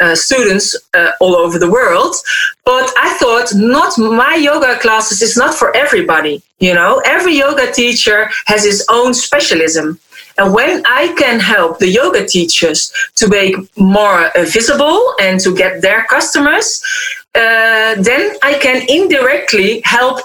uh 0.00 0.14
students 0.14 0.76
uh, 0.94 1.10
all 1.18 1.34
over 1.34 1.58
the 1.58 1.68
world. 1.68 2.14
But 2.64 2.92
I 2.96 3.12
thought, 3.18 3.52
not 3.56 3.98
my 3.98 4.36
yoga 4.36 4.78
classes 4.78 5.20
is 5.20 5.36
not 5.36 5.52
for 5.52 5.76
everybody. 5.76 6.40
You 6.60 6.74
know, 6.74 7.02
every 7.04 7.36
yoga 7.36 7.72
teacher 7.72 8.30
has 8.46 8.62
his 8.64 8.86
own 8.88 9.14
specialism. 9.14 9.98
And 10.38 10.54
when 10.54 10.82
I 10.86 11.14
can 11.18 11.40
help 11.40 11.78
the 11.78 11.88
yoga 11.88 12.26
teachers 12.26 12.92
to 13.16 13.28
make 13.28 13.56
more 13.76 14.26
uh, 14.36 14.44
visible 14.44 15.14
and 15.20 15.40
to 15.40 15.54
get 15.54 15.82
their 15.82 16.04
customers, 16.04 16.82
uh, 17.34 17.94
then 17.98 18.36
I 18.42 18.58
can 18.60 18.86
indirectly 18.88 19.82
help 19.84 20.20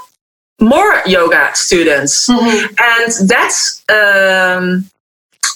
more 0.62 1.02
yoga 1.06 1.50
students. 1.54 2.30
Mm-hmm. 2.30 2.76
And 2.80 3.30
that's. 3.30 3.84
Um, 3.90 4.90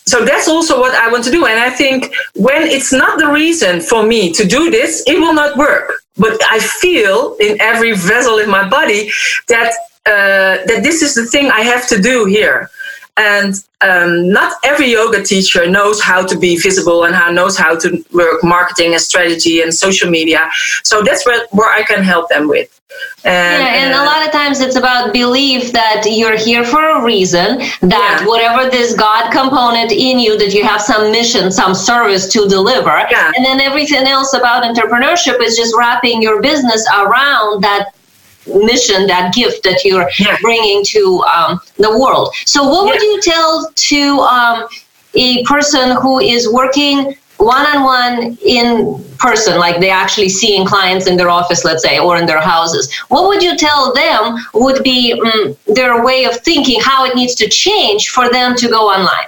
so 0.05 0.23
that's 0.23 0.47
also 0.47 0.79
what 0.79 0.95
I 0.95 1.11
want 1.11 1.25
to 1.25 1.31
do. 1.31 1.45
And 1.45 1.59
I 1.59 1.69
think 1.69 2.13
when 2.35 2.61
it's 2.63 2.93
not 2.93 3.19
the 3.19 3.27
reason 3.27 3.81
for 3.81 4.03
me 4.03 4.31
to 4.33 4.45
do 4.45 4.71
this, 4.71 5.03
it 5.05 5.19
will 5.19 5.33
not 5.33 5.57
work. 5.57 6.01
But 6.15 6.41
I 6.49 6.59
feel 6.59 7.35
in 7.41 7.59
every 7.59 7.91
vessel 7.91 8.37
in 8.37 8.49
my 8.49 8.67
body 8.69 9.11
that 9.49 9.73
uh, 10.05 10.63
that 10.65 10.79
this 10.83 11.01
is 11.01 11.13
the 11.13 11.25
thing 11.25 11.51
I 11.51 11.61
have 11.61 11.87
to 11.89 12.01
do 12.01 12.25
here. 12.25 12.69
And 13.17 13.56
um, 13.82 14.32
not 14.32 14.53
every 14.63 14.91
yoga 14.91 15.23
teacher 15.23 15.69
knows 15.69 16.01
how 16.01 16.25
to 16.25 16.38
be 16.38 16.58
visible 16.58 17.03
and 17.03 17.15
how 17.15 17.32
knows 17.32 17.58
how 17.58 17.75
to 17.77 18.06
work 18.13 18.43
marketing 18.43 18.93
and 18.93 19.01
strategy 19.01 19.62
and 19.62 19.73
social 19.73 20.10
media. 20.10 20.49
So 20.84 21.01
that's 21.01 21.25
where, 21.25 21.45
where 21.51 21.69
I 21.69 21.84
can 21.84 22.03
help 22.03 22.30
them 22.30 22.47
with. 22.47 22.73
And, 23.23 23.62
yeah, 23.62 23.73
and 23.84 23.93
uh, 23.93 24.01
a 24.01 24.06
lot 24.06 24.25
of 24.25 24.32
times 24.32 24.60
it's 24.60 24.75
about 24.75 25.13
belief 25.13 25.71
that 25.73 26.03
you're 26.06 26.38
here 26.38 26.63
for 26.63 26.84
a 26.84 27.03
reason, 27.03 27.60
that 27.82 28.19
yeah. 28.21 28.25
whatever 28.25 28.69
this 28.69 28.95
God 28.95 29.32
component 29.32 29.91
in 29.91 30.19
you, 30.19 30.38
that 30.38 30.53
you 30.53 30.63
have 30.63 30.82
some 30.82 31.12
mission, 31.12 31.51
some 31.51 31.75
service 31.75 32.32
to 32.34 32.47
deliver. 32.47 33.06
Yeah. 33.12 33.32
And 33.36 33.45
then 33.45 33.60
everything 33.60 34.08
else 34.08 34.34
about 34.34 34.63
entrepreneurship 34.63 35.41
is 35.41 35.58
just 35.58 35.75
wrapping 35.77 36.21
your 36.21 36.41
business 36.41 36.88
around 36.95 37.62
that 37.63 37.93
mission, 38.47 39.07
that 39.07 39.33
gift 39.33 39.63
that 39.63 39.83
you're 39.83 40.10
yeah. 40.19 40.38
bringing 40.41 40.83
to 40.86 41.23
um, 41.23 41.60
the 41.77 41.97
world. 41.99 42.33
So, 42.45 42.67
what 42.67 42.86
yeah. 42.86 42.91
would 42.91 43.01
you 43.01 43.21
tell 43.21 43.71
to 43.73 44.19
um, 44.19 44.67
a 45.13 45.43
person 45.43 45.95
who 45.97 46.19
is 46.19 46.51
working 46.51 47.15
one 47.38 47.65
on 47.67 47.83
one 47.83 48.38
in 48.43 49.03
person, 49.19 49.57
like 49.60 49.79
they 49.79 49.89
actually 49.89 50.29
seeing 50.29 50.65
clients 50.65 51.07
in 51.07 51.17
their 51.17 51.29
office, 51.29 51.63
let's 51.63 51.83
say, 51.83 51.99
or 51.99 52.17
in 52.17 52.25
their 52.25 52.41
houses? 52.41 52.93
What 53.10 53.27
would 53.27 53.43
you 53.43 53.55
tell 53.57 53.93
them 53.93 54.38
would 54.53 54.83
be 54.83 55.13
um, 55.13 55.55
their 55.67 56.03
way 56.03 56.25
of 56.25 56.38
thinking, 56.38 56.79
how 56.81 57.05
it 57.05 57.15
needs 57.15 57.36
to 57.36 57.49
change 57.49 58.10
for 58.10 58.29
them 58.29 58.55
to 58.55 58.67
go 58.67 58.88
online? 58.88 59.27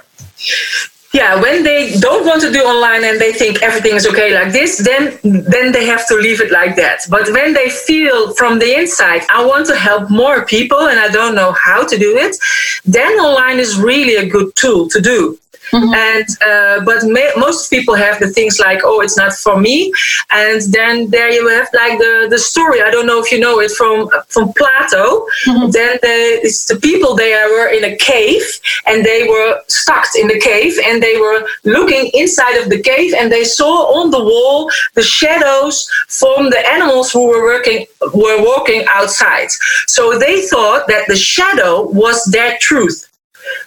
Yeah 1.12 1.40
when 1.40 1.62
they 1.62 1.98
don't 1.98 2.24
want 2.24 2.40
to 2.40 2.52
do 2.52 2.62
online 2.62 3.04
and 3.04 3.20
they 3.20 3.32
think 3.32 3.62
everything 3.62 3.94
is 3.96 4.06
okay 4.06 4.32
like 4.34 4.52
this 4.52 4.78
then 4.78 5.18
then 5.22 5.72
they 5.72 5.84
have 5.86 6.06
to 6.06 6.14
leave 6.14 6.40
it 6.40 6.50
like 6.52 6.76
that. 6.76 7.00
But 7.08 7.28
when 7.30 7.52
they 7.52 7.68
feel 7.68 8.32
from 8.34 8.58
the 8.58 8.78
inside 8.78 9.22
i 9.30 9.44
want 9.44 9.66
to 9.66 9.76
help 9.76 10.10
more 10.10 10.44
people 10.44 10.88
and 10.88 10.98
i 10.98 11.08
don't 11.08 11.34
know 11.34 11.52
how 11.52 11.86
to 11.86 11.98
do 11.98 12.16
it 12.16 12.36
then 12.84 13.12
online 13.18 13.58
is 13.58 13.78
really 13.78 14.16
a 14.16 14.28
good 14.28 14.54
tool 14.56 14.88
to 14.88 15.00
do 15.00 15.38
Mm-hmm. 15.72 15.94
And 15.94 16.26
uh, 16.42 16.84
but 16.84 17.04
may, 17.04 17.30
most 17.36 17.70
people 17.70 17.94
have 17.94 18.18
the 18.20 18.28
things 18.28 18.58
like, 18.58 18.80
oh, 18.84 19.00
it's 19.00 19.16
not 19.16 19.32
for 19.32 19.58
me, 19.58 19.92
and 20.30 20.60
then 20.72 21.10
there 21.10 21.30
you 21.30 21.48
have 21.48 21.68
like 21.72 21.98
the 21.98 22.26
the 22.30 22.38
story. 22.38 22.82
I 22.82 22.90
don't 22.90 23.06
know 23.06 23.20
if 23.20 23.30
you 23.32 23.40
know 23.40 23.60
it 23.60 23.70
from 23.72 24.08
from 24.28 24.52
Plato. 24.52 25.26
Mm-hmm. 25.46 25.70
Then 25.70 25.98
the, 26.02 26.40
it's 26.42 26.66
the 26.66 26.76
people 26.76 27.14
they 27.14 27.32
were 27.50 27.68
in 27.68 27.84
a 27.84 27.96
cave 27.96 28.42
and 28.86 29.04
they 29.04 29.26
were 29.28 29.60
stuck 29.68 30.06
in 30.18 30.28
the 30.28 30.40
cave 30.40 30.74
and 30.84 31.02
they 31.02 31.16
were 31.16 31.46
looking 31.64 32.10
inside 32.14 32.56
of 32.56 32.68
the 32.68 32.80
cave 32.82 33.14
and 33.14 33.30
they 33.30 33.44
saw 33.44 33.74
on 33.98 34.10
the 34.10 34.22
wall 34.22 34.70
the 34.94 35.02
shadows 35.02 35.88
from 36.08 36.50
the 36.50 36.62
animals 36.72 37.10
who 37.12 37.26
were 37.28 37.44
working 37.44 37.86
were 38.14 38.42
walking 38.42 38.84
outside. 38.88 39.48
So 39.86 40.18
they 40.18 40.46
thought 40.46 40.86
that 40.88 41.04
the 41.08 41.16
shadow 41.16 41.88
was 41.90 42.24
their 42.26 42.58
truth. 42.60 43.09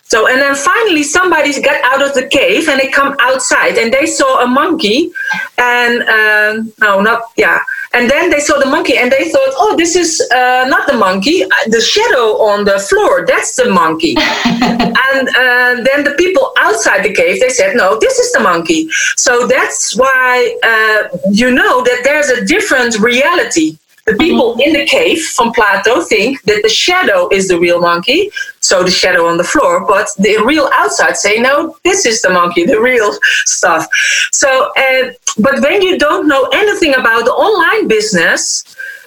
So, 0.03 0.27
and 0.27 0.39
then 0.39 0.55
finally 0.55 1.03
somebody 1.03 1.59
got 1.61 1.83
out 1.83 2.01
of 2.07 2.13
the 2.13 2.27
cave 2.27 2.67
and 2.67 2.79
they 2.79 2.89
come 2.89 3.15
outside 3.19 3.77
and 3.77 3.91
they 3.91 4.05
saw 4.05 4.43
a 4.43 4.47
monkey 4.47 5.11
and, 5.57 6.03
um, 6.03 6.73
no, 6.79 7.01
not, 7.01 7.23
yeah. 7.37 7.59
And 7.93 8.09
then 8.09 8.31
they 8.31 8.39
saw 8.39 8.59
the 8.59 8.65
monkey 8.65 8.97
and 8.97 9.11
they 9.11 9.29
thought, 9.29 9.53
oh, 9.55 9.75
this 9.77 9.95
is 9.95 10.21
uh, 10.31 10.65
not 10.67 10.87
the 10.87 10.93
monkey, 10.93 11.43
the 11.67 11.79
shadow 11.79 12.41
on 12.41 12.65
the 12.65 12.79
floor, 12.79 13.25
that's 13.25 13.55
the 13.55 13.69
monkey. 13.69 14.15
and 14.45 15.29
uh, 15.29 15.83
then 15.83 16.03
the 16.03 16.15
people 16.17 16.53
outside 16.57 17.03
the 17.03 17.13
cave, 17.13 17.39
they 17.39 17.49
said, 17.49 17.75
no, 17.75 17.99
this 17.99 18.17
is 18.17 18.31
the 18.31 18.39
monkey. 18.39 18.89
So 19.15 19.45
that's 19.47 19.95
why 19.95 20.57
uh, 20.63 21.17
you 21.31 21.51
know 21.51 21.83
that 21.83 22.01
there's 22.03 22.29
a 22.29 22.43
different 22.45 22.99
reality 22.99 23.77
the 24.05 24.15
people 24.15 24.57
in 24.59 24.73
the 24.73 24.85
cave 24.85 25.21
from 25.21 25.53
Plato 25.53 26.01
think 26.01 26.41
that 26.43 26.61
the 26.61 26.69
shadow 26.69 27.29
is 27.29 27.47
the 27.47 27.59
real 27.59 27.79
monkey, 27.79 28.29
so 28.59 28.83
the 28.83 28.91
shadow 28.91 29.27
on 29.27 29.37
the 29.37 29.43
floor, 29.43 29.85
but 29.87 30.07
the 30.17 30.37
real 30.45 30.69
outside 30.73 31.15
say, 31.15 31.39
no, 31.39 31.77
this 31.83 32.05
is 32.05 32.21
the 32.21 32.29
monkey, 32.29 32.65
the 32.65 32.79
real 32.79 33.17
stuff. 33.45 33.87
So, 34.31 34.71
uh, 34.77 35.13
but 35.39 35.61
when 35.61 35.81
you 35.81 35.97
don't 35.97 36.27
know 36.27 36.49
anything 36.53 36.93
about 36.95 37.25
the 37.25 37.31
online 37.31 37.87
business, 37.87 38.63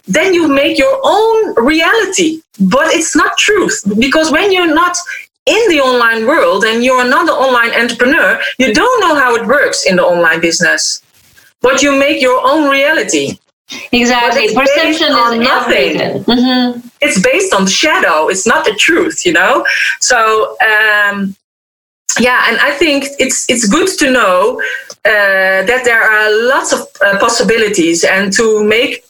then 0.07 0.33
you 0.33 0.49
make 0.49 0.79
your 0.79 0.99
own 1.03 1.55
reality. 1.65 2.41
But 2.61 2.95
it's 2.95 3.15
not 3.15 3.37
truth 3.37 3.83
because 3.99 4.31
when 4.31 4.51
you're 4.53 4.75
not 4.75 4.97
in 5.47 5.69
the 5.69 5.81
online 5.81 6.27
world 6.27 6.65
and 6.65 6.83
you're 6.83 7.09
not 7.09 7.29
an 7.29 7.35
online 7.35 7.73
entrepreneur, 7.79 8.41
you 8.59 8.73
don't 8.73 9.01
know 9.01 9.15
how 9.15 9.35
it 9.35 9.47
works 9.47 9.85
in 9.85 9.97
the 9.97 10.03
online 10.03 10.41
business. 10.41 11.03
But 11.61 11.83
you 11.83 11.97
make 11.99 12.23
your 12.23 12.41
own 12.43 12.71
reality. 12.71 13.39
Exactly. 13.93 14.55
Perception 14.55 15.09
is 15.09 15.39
nothing. 15.41 15.99
Mm-hmm. 16.25 16.89
It's 17.01 17.21
based 17.21 17.53
on 17.53 17.67
shadow. 17.67 18.29
It's 18.29 18.47
not 18.47 18.65
the 18.65 18.75
truth, 18.75 19.27
you 19.27 19.33
know? 19.33 19.67
So, 20.01 20.57
um, 20.61 21.37
yeah, 22.19 22.45
and 22.49 22.59
I 22.61 22.71
think 22.71 23.05
it's 23.19 23.49
it's 23.51 23.69
good 23.69 23.89
to 23.99 24.11
know 24.11 24.61
uh, 25.05 25.67
that 25.67 25.83
there 25.85 26.03
are 26.03 26.49
lots 26.49 26.73
of 26.73 26.81
uh, 27.05 27.19
possibilities, 27.19 28.05
and 28.05 28.33
to 28.33 28.65
make 28.65 29.05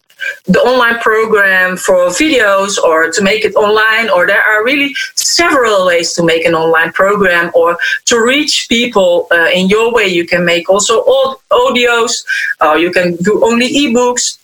the 0.47 0.61
online 0.61 0.99
program 1.01 1.77
for 1.77 2.07
videos 2.09 2.79
or 2.79 3.11
to 3.11 3.23
make 3.23 3.45
it 3.45 3.55
online 3.55 4.09
or 4.11 4.27
there 4.27 4.43
are 4.43 4.65
really 4.65 4.95
several 5.15 5.87
ways 5.87 6.15
to 6.15 6.23
make 6.25 6.45
an 6.45 6.55
online 6.55 6.91
program 6.93 7.51
or 7.55 7.77
to 8.07 8.19
reach 8.19 8.67
people 8.69 9.27
uh, 9.31 9.49
in 9.53 9.69
your 9.69 9.93
way 9.93 10.07
you 10.07 10.27
can 10.27 10.45
make 10.45 10.71
also 10.71 11.05
audios 11.53 12.25
uh, 12.63 12.75
you 12.75 12.91
can 12.91 13.15
do 13.17 13.45
only 13.45 13.69
ebooks 13.69 14.39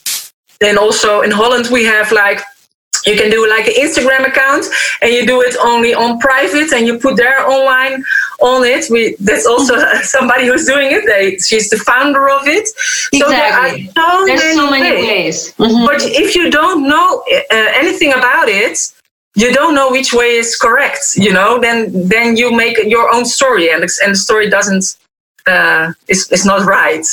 then 0.62 0.78
also 0.78 1.20
in 1.22 1.30
Holland, 1.30 1.66
we 1.70 1.84
have 1.84 2.12
like 2.12 2.40
you 3.06 3.16
can 3.16 3.30
do 3.30 3.48
like 3.48 3.66
an 3.66 3.74
Instagram 3.74 4.26
account 4.26 4.64
and 5.00 5.12
you 5.12 5.26
do 5.26 5.40
it 5.40 5.56
only 5.62 5.92
on 5.92 6.18
private 6.20 6.72
and 6.72 6.86
you 6.86 6.98
put 6.98 7.16
their 7.16 7.44
online 7.48 8.04
on 8.40 8.64
it. 8.64 8.88
We 8.90 9.16
that's 9.18 9.46
also 9.46 9.74
somebody 10.02 10.46
who's 10.46 10.66
doing 10.66 10.88
it. 10.92 11.04
They, 11.06 11.36
she's 11.38 11.68
the 11.70 11.78
founder 11.78 12.28
of 12.30 12.46
it. 12.46 12.68
Exactly. 13.12 13.18
So 13.18 13.28
there 13.28 13.52
are 13.52 13.68
so 13.70 14.26
There's 14.26 14.40
many 14.40 14.56
so 14.56 14.70
many 14.70 14.96
ways. 14.96 15.08
ways. 15.08 15.54
Mm-hmm. 15.54 15.86
But 15.86 16.02
if 16.02 16.36
you 16.36 16.50
don't 16.50 16.88
know 16.88 17.24
uh, 17.50 17.70
anything 17.82 18.12
about 18.12 18.48
it, 18.48 18.78
you 19.34 19.52
don't 19.52 19.74
know 19.74 19.90
which 19.90 20.12
way 20.12 20.36
is 20.36 20.56
correct. 20.56 21.16
You 21.16 21.32
know, 21.32 21.60
then 21.60 22.08
then 22.08 22.36
you 22.36 22.52
make 22.54 22.76
your 22.86 23.12
own 23.12 23.24
story 23.24 23.70
and 23.70 23.82
and 23.82 24.12
the 24.12 24.16
story 24.16 24.48
doesn't 24.48 24.84
uh, 25.46 25.92
is 26.08 26.30
is 26.30 26.44
not 26.44 26.66
right. 26.66 27.06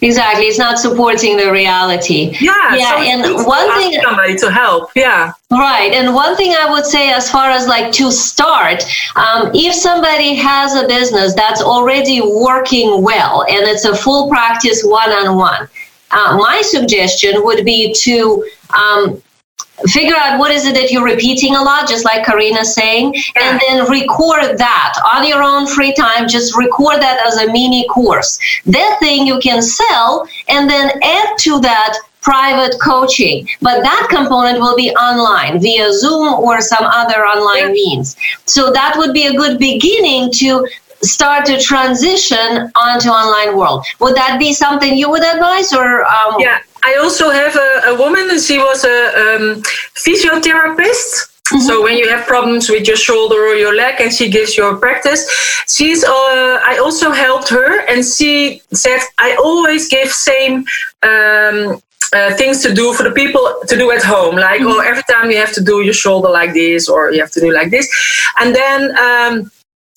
Exactly, 0.00 0.46
it's 0.46 0.58
not 0.58 0.78
supporting 0.78 1.36
the 1.36 1.50
reality. 1.50 2.36
Yeah, 2.40 2.74
yeah. 2.74 2.90
So 2.90 3.02
and 3.02 3.46
one 3.46 3.72
thing, 3.74 4.00
somebody 4.02 4.36
to 4.36 4.50
help. 4.50 4.90
Yeah, 4.94 5.32
right. 5.50 5.92
And 5.92 6.14
one 6.14 6.36
thing 6.36 6.52
I 6.52 6.68
would 6.70 6.84
say, 6.84 7.10
as 7.12 7.30
far 7.30 7.50
as 7.50 7.66
like 7.66 7.92
to 7.92 8.10
start, 8.10 8.84
um, 9.16 9.50
if 9.54 9.74
somebody 9.74 10.34
has 10.34 10.74
a 10.74 10.86
business 10.86 11.34
that's 11.34 11.62
already 11.62 12.20
working 12.20 13.02
well 13.02 13.44
and 13.44 13.66
it's 13.66 13.84
a 13.84 13.94
full 13.94 14.28
practice 14.28 14.82
one-on-one, 14.84 15.68
uh, 16.10 16.36
my 16.36 16.60
suggestion 16.62 17.44
would 17.44 17.64
be 17.64 17.92
to 17.94 18.48
um, 18.76 19.22
figure 19.86 20.16
out 20.16 20.38
what 20.38 20.50
is 20.50 20.66
it 20.66 20.74
that 20.74 20.90
you're 20.90 21.04
repeating 21.04 21.54
a 21.54 21.62
lot, 21.62 21.88
just 21.88 22.04
like 22.04 22.24
Karina's 22.24 22.74
saying, 22.74 23.14
Yeah. 23.14 23.50
and 23.50 23.60
then 23.66 23.90
record 23.90 24.58
that 24.58 24.94
on 25.14 25.26
your 25.26 25.42
own 25.42 25.66
free 25.66 25.92
time. 25.92 26.26
Just 26.28 26.56
record 26.56 27.00
that 27.00 27.24
as 27.26 27.36
a 27.36 27.46
mini 27.46 27.86
course. 27.88 28.38
That 28.66 28.98
thing 29.00 29.26
you 29.26 29.38
can 29.38 29.62
sell 29.62 30.28
and 30.48 30.68
then 30.68 30.90
add 31.02 31.38
to 31.40 31.60
that 31.60 31.94
private 32.20 32.74
coaching. 32.82 33.48
But 33.62 33.82
that 33.82 34.08
component 34.10 34.58
will 34.60 34.76
be 34.76 34.90
online 34.90 35.60
via 35.60 35.92
Zoom 35.92 36.34
or 36.34 36.60
some 36.60 36.84
other 36.84 37.24
online 37.24 37.68
Yeah. 37.68 37.80
means. 37.80 38.16
So 38.46 38.72
that 38.72 38.96
would 38.96 39.12
be 39.14 39.26
a 39.26 39.32
good 39.34 39.58
beginning 39.58 40.32
to 40.42 40.66
start 41.00 41.46
to 41.46 41.60
transition 41.60 42.72
onto 42.74 43.08
online 43.08 43.56
world. 43.56 43.86
Would 44.00 44.16
that 44.16 44.38
be 44.40 44.52
something 44.52 44.96
you 44.98 45.08
would 45.08 45.22
advise 45.22 45.72
or 45.72 46.04
um, 46.04 46.34
Yeah, 46.40 46.58
I 46.82 46.96
also 46.96 47.30
have 47.30 47.54
a, 47.56 47.92
a 47.92 47.98
woman, 47.98 48.28
and 48.30 48.40
she 48.40 48.58
was 48.58 48.84
a 48.84 49.06
um, 49.22 49.62
physiotherapist. 49.94 51.34
So 51.66 51.82
when 51.82 51.96
you 51.96 52.08
have 52.10 52.26
problems 52.26 52.68
with 52.68 52.86
your 52.86 52.96
shoulder 52.96 53.36
or 53.36 53.54
your 53.54 53.74
leg, 53.74 54.00
and 54.00 54.12
she 54.12 54.28
gives 54.30 54.56
you 54.56 54.68
a 54.68 54.76
practice, 54.76 55.26
she's. 55.66 56.04
Uh, 56.04 56.60
I 56.64 56.78
also 56.82 57.10
helped 57.10 57.48
her, 57.48 57.86
and 57.88 58.04
she 58.04 58.60
said 58.72 59.00
I 59.18 59.36
always 59.36 59.88
give 59.88 60.10
same. 60.10 60.64
Um, 61.02 61.80
uh, 62.10 62.34
things 62.36 62.62
to 62.62 62.72
do 62.72 62.94
for 62.94 63.02
the 63.02 63.10
people 63.10 63.54
to 63.66 63.76
do 63.76 63.90
at 63.90 64.02
home, 64.02 64.34
like 64.36 64.62
oh, 64.62 64.80
every 64.80 65.02
time 65.10 65.30
you 65.30 65.36
have 65.36 65.52
to 65.52 65.62
do 65.62 65.82
your 65.82 65.92
shoulder 65.92 66.30
like 66.30 66.54
this, 66.54 66.88
or 66.88 67.12
you 67.12 67.20
have 67.20 67.30
to 67.30 67.40
do 67.40 67.52
like 67.52 67.70
this, 67.70 67.86
and 68.40 68.54
then 68.54 68.96
um, 68.96 69.50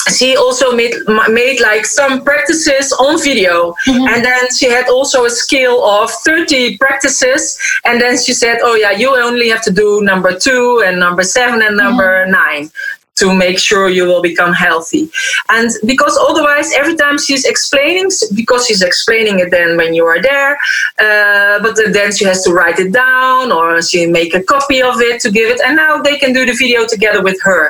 she 0.09 0.35
also 0.35 0.71
made 0.75 0.95
made 1.29 1.59
like 1.61 1.85
some 1.85 2.23
practices 2.23 2.91
on 2.93 3.21
video. 3.21 3.73
Mm-hmm. 3.87 4.07
And 4.07 4.25
then 4.25 4.51
she 4.57 4.67
had 4.69 4.89
also 4.89 5.25
a 5.25 5.29
scale 5.29 5.83
of 5.83 6.11
30 6.11 6.77
practices. 6.77 7.57
And 7.85 8.01
then 8.01 8.17
she 8.17 8.33
said 8.33 8.59
oh 8.61 8.75
yeah 8.75 8.91
you 8.91 9.15
only 9.15 9.49
have 9.49 9.61
to 9.63 9.71
do 9.71 10.01
number 10.01 10.37
two 10.37 10.83
and 10.85 10.99
number 10.99 11.23
seven 11.23 11.61
and 11.61 11.77
number 11.77 12.25
mm-hmm. 12.25 12.31
nine 12.31 12.71
to 13.21 13.27
make 13.45 13.57
sure 13.67 13.83
you 13.89 14.05
will 14.05 14.23
become 14.31 14.53
healthy. 14.53 15.03
And 15.49 15.69
because 15.85 16.15
otherwise 16.29 16.67
every 16.81 16.95
time 17.03 17.17
she's 17.25 17.45
explaining 17.53 18.07
because 18.41 18.61
she's 18.67 18.81
explaining 18.81 19.35
it 19.43 19.49
then 19.51 19.69
when 19.77 19.93
you 19.97 20.05
are 20.11 20.21
there 20.21 20.51
uh, 21.05 21.55
but 21.65 21.73
then 21.97 22.09
she 22.17 22.25
has 22.31 22.39
to 22.45 22.49
write 22.57 22.79
it 22.85 22.91
down 22.91 23.51
or 23.51 23.81
she 23.89 23.99
make 24.19 24.33
a 24.33 24.43
copy 24.53 24.81
of 24.81 24.95
it 25.09 25.21
to 25.23 25.29
give 25.37 25.49
it 25.53 25.59
and 25.65 25.75
now 25.75 26.01
they 26.01 26.17
can 26.17 26.31
do 26.33 26.45
the 26.45 26.55
video 26.63 26.85
together 26.85 27.21
with 27.23 27.39
her. 27.49 27.63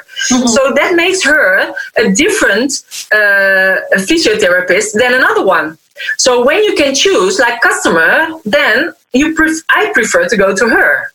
So 0.56 0.62
that 0.80 0.92
makes 0.96 1.22
her 1.32 1.74
a 2.04 2.06
different 2.24 2.72
uh, 3.20 3.76
physiotherapist 4.10 4.94
than 5.02 5.14
another 5.22 5.46
one. 5.46 5.78
So 6.18 6.44
when 6.44 6.64
you 6.64 6.74
can 6.76 6.96
choose 6.96 7.40
like 7.40 7.62
customer 7.62 8.12
then 8.46 8.94
you 9.14 9.36
pref- 9.36 9.64
i 9.70 9.92
prefer 9.94 10.28
to 10.28 10.38
go 10.38 10.56
to 10.56 10.66
her 10.76 11.12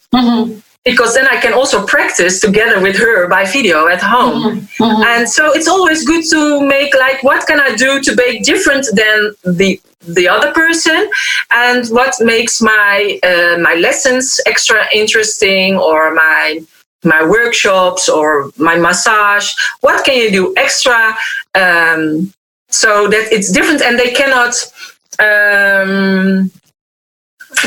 because 0.86 1.14
then 1.14 1.26
I 1.26 1.38
can 1.40 1.52
also 1.52 1.84
practice 1.84 2.40
together 2.40 2.80
with 2.80 2.96
her 2.96 3.26
by 3.28 3.44
video 3.44 3.88
at 3.88 4.00
home. 4.00 4.68
And 4.80 5.28
so 5.28 5.52
it's 5.52 5.66
always 5.66 6.06
good 6.06 6.24
to 6.30 6.64
make 6.64 6.94
like 6.94 7.22
what 7.24 7.46
can 7.46 7.58
I 7.60 7.74
do 7.74 8.00
to 8.00 8.14
make 8.14 8.44
different 8.44 8.86
than 8.94 9.18
the 9.44 9.80
the 10.18 10.28
other 10.28 10.52
person? 10.52 11.10
And 11.50 11.88
what 11.88 12.14
makes 12.20 12.62
my 12.62 13.18
uh, 13.30 13.58
my 13.58 13.74
lessons 13.74 14.40
extra 14.46 14.86
interesting 14.94 15.76
or 15.76 16.14
my 16.14 16.60
my 17.02 17.22
workshops 17.24 18.08
or 18.08 18.52
my 18.56 18.76
massage? 18.76 19.52
What 19.80 20.04
can 20.04 20.16
you 20.22 20.30
do 20.30 20.54
extra 20.56 21.16
um, 21.56 22.32
so 22.68 23.08
that 23.08 23.32
it's 23.32 23.50
different 23.50 23.82
and 23.82 23.98
they 23.98 24.12
cannot 24.12 24.54
um, 25.18 26.50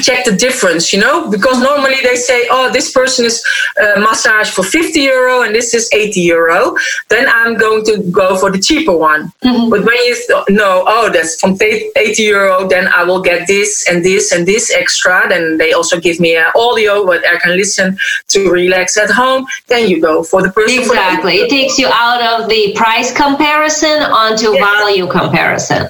check 0.01 0.25
the 0.25 0.31
difference, 0.31 0.93
you 0.93 0.99
know, 0.99 1.29
because 1.29 1.59
normally 1.61 1.97
they 2.03 2.15
say, 2.15 2.47
oh, 2.51 2.71
this 2.71 2.91
person 2.91 3.25
is 3.25 3.43
uh, 3.81 3.99
massage 3.99 4.49
for 4.49 4.63
50 4.63 4.99
euro 5.01 5.41
and 5.41 5.53
this 5.55 5.73
is 5.73 5.89
80 5.93 6.21
euro. 6.21 6.75
Then 7.09 7.27
I'm 7.29 7.55
going 7.55 7.83
to 7.85 8.01
go 8.11 8.37
for 8.37 8.51
the 8.51 8.59
cheaper 8.59 8.95
one. 8.95 9.31
But 9.41 9.83
when 9.85 9.97
you 10.07 10.15
th- 10.15 10.49
know, 10.49 10.83
oh, 10.87 11.09
that's 11.11 11.39
from 11.39 11.57
80 11.61 12.21
euro, 12.23 12.67
then 12.67 12.87
I 12.87 13.03
will 13.03 13.21
get 13.21 13.47
this 13.47 13.87
and 13.89 14.03
this 14.05 14.31
and 14.31 14.47
this 14.47 14.71
extra. 14.73 15.27
Then 15.27 15.57
they 15.57 15.73
also 15.73 15.99
give 15.99 16.19
me 16.19 16.35
an 16.35 16.45
audio 16.55 17.05
what 17.05 17.25
I 17.27 17.37
can 17.37 17.55
listen 17.57 17.97
to 18.29 18.49
relax 18.49 18.97
at 18.97 19.09
home. 19.09 19.45
Then 19.67 19.89
you 19.89 20.01
go 20.01 20.23
for 20.23 20.41
the 20.41 20.51
person. 20.51 20.75
the- 20.77 20.83
Exactly. 20.83 21.35
It 21.37 21.49
takes 21.49 21.77
you 21.77 21.87
out 21.91 22.21
of 22.41 22.49
the 22.49 22.73
price 22.75 23.11
comparison 23.15 24.01
onto 24.03 24.53
value 24.57 25.07
comparison. 25.07 25.87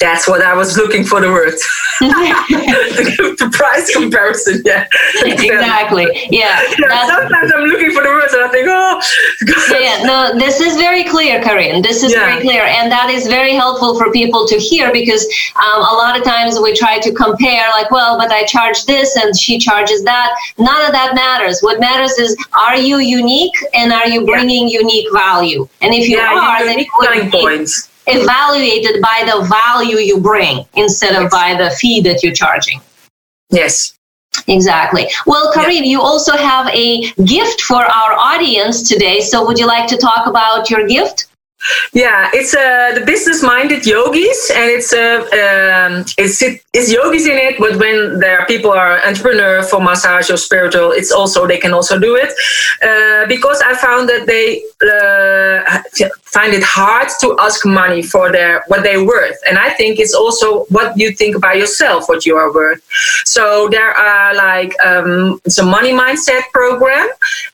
That's 0.00 0.26
what 0.26 0.40
I 0.40 0.54
was 0.54 0.78
looking 0.78 1.04
for 1.04 1.20
the 1.20 1.30
word. 1.30 1.52
the 2.00 3.50
price 3.52 3.94
comparison, 3.94 4.62
yeah. 4.64 4.86
exactly. 5.24 6.06
Yeah. 6.30 6.62
Yeah, 6.80 7.06
sometimes 7.06 7.52
I'm 7.54 7.64
looking 7.64 7.90
for 7.92 8.02
the 8.02 8.08
words 8.08 8.32
and 8.32 8.42
I 8.42 8.48
think, 8.48 8.66
oh, 8.68 9.00
yeah, 9.78 10.02
no, 10.02 10.38
this 10.38 10.60
is 10.60 10.76
very 10.76 11.04
clear, 11.04 11.42
Karin. 11.42 11.82
This 11.82 12.02
is 12.02 12.12
Yeah. 12.12 12.24
very 12.24 12.40
clear, 12.40 12.62
and 12.62 12.90
that 12.90 13.10
is 13.10 13.26
very 13.26 13.52
helpful 13.52 13.98
for 13.98 14.10
people 14.10 14.46
to 14.48 14.56
hear 14.56 14.90
because 14.92 15.26
um, 15.56 15.80
a 15.82 15.94
lot 15.94 16.16
of 16.18 16.24
times 16.24 16.58
we 16.58 16.72
try 16.74 16.98
to 16.98 17.12
compare, 17.12 17.68
like, 17.70 17.90
well, 17.90 18.16
but 18.18 18.30
I 18.32 18.44
charge 18.44 18.86
this 18.86 19.16
and 19.16 19.36
she 19.38 19.58
charges 19.58 20.02
that. 20.04 20.34
None 20.58 20.86
of 20.86 20.92
that 20.92 21.14
matters. 21.14 21.60
What 21.60 21.78
matters 21.80 22.18
is, 22.18 22.34
are 22.58 22.76
you 22.76 22.98
unique 22.98 23.54
and 23.74 23.92
are 23.92 24.08
you 24.08 24.24
bringing 24.24 24.68
unique 24.68 25.08
value? 25.12 25.68
And 25.82 25.92
if 25.92 26.08
you 26.08 26.16
yeah, 26.16 26.32
are, 26.32 26.64
then 26.64 26.78
it 26.78 26.88
would 26.98 27.30
be 27.30 27.30
points. 27.30 27.89
Evaluated 28.06 29.00
by 29.00 29.22
the 29.24 29.46
value 29.46 29.98
you 29.98 30.18
bring 30.18 30.64
instead 30.74 31.20
of 31.20 31.30
by 31.30 31.54
the 31.54 31.70
fee 31.70 32.00
that 32.02 32.22
you're 32.22 32.34
charging. 32.34 32.80
Yes. 33.50 33.94
Exactly. 34.46 35.10
Well, 35.26 35.52
Karin, 35.52 35.84
you 35.84 36.00
also 36.00 36.36
have 36.36 36.68
a 36.68 37.10
gift 37.24 37.62
for 37.62 37.84
our 37.84 38.12
audience 38.12 38.88
today. 38.88 39.20
So, 39.20 39.44
would 39.44 39.58
you 39.58 39.66
like 39.66 39.88
to 39.88 39.96
talk 39.96 40.26
about 40.26 40.70
your 40.70 40.86
gift? 40.86 41.26
Yeah, 41.92 42.30
it's 42.32 42.54
uh, 42.54 42.92
the 42.98 43.04
business-minded 43.04 43.84
yogis, 43.84 44.50
and 44.54 44.70
it's 44.70 44.94
uh, 44.94 45.20
um, 45.32 46.06
it's 46.16 46.40
it, 46.40 46.62
it's 46.72 46.90
yogis 46.90 47.26
in 47.26 47.36
it. 47.36 47.58
But 47.58 47.76
when 47.76 48.18
there 48.18 48.40
are 48.40 48.46
people 48.46 48.70
are 48.70 49.04
entrepreneur 49.06 49.62
for 49.62 49.78
massage 49.78 50.30
or 50.30 50.38
spiritual, 50.38 50.92
it's 50.92 51.12
also 51.12 51.46
they 51.46 51.58
can 51.58 51.74
also 51.74 51.98
do 51.98 52.16
it 52.16 52.32
uh, 52.82 53.26
because 53.26 53.60
I 53.60 53.74
found 53.74 54.08
that 54.08 54.26
they 54.26 54.62
uh, 54.82 55.82
find 56.24 56.54
it 56.54 56.62
hard 56.62 57.08
to 57.20 57.36
ask 57.38 57.66
money 57.66 58.02
for 58.02 58.32
their 58.32 58.64
what 58.68 58.82
they're 58.82 59.04
worth, 59.04 59.38
and 59.46 59.58
I 59.58 59.70
think 59.70 59.98
it's 59.98 60.14
also 60.14 60.64
what 60.64 60.96
you 60.96 61.12
think 61.12 61.36
about 61.36 61.56
yourself, 61.56 62.08
what 62.08 62.24
you 62.26 62.36
are 62.36 62.52
worth. 62.52 62.82
So 63.24 63.68
there 63.68 63.90
are 63.90 64.34
like 64.34 64.74
um, 64.84 65.40
it's 65.44 65.58
a 65.58 65.64
money 65.64 65.92
mindset 65.92 66.42
program, 66.52 67.08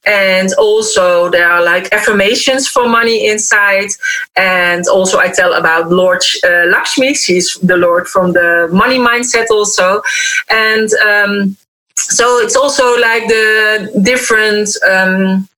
and 0.05 0.53
also 0.59 1.31
there 1.31 1.51
are 1.51 1.65
like 1.65 1.93
affirmations 1.93 2.69
for 2.69 2.89
money 2.89 3.29
inside 3.29 3.91
and 4.37 4.87
also 4.89 5.19
I 5.19 5.29
tell 5.29 5.55
about 5.55 5.91
Lord 5.91 6.23
uh, 6.45 6.67
Lakshmi. 6.67 7.15
She's 7.15 7.55
the 7.63 7.77
Lord 7.77 8.07
from 8.07 8.33
the 8.33 8.69
money 8.73 8.99
mindset 8.99 9.47
also, 9.51 10.03
and 10.51 10.89
um, 10.95 11.57
so 11.95 12.39
it's 12.39 12.57
also 12.57 12.97
like 12.99 13.27
the 13.29 14.01
different. 14.03 14.69
Um, 14.89 15.49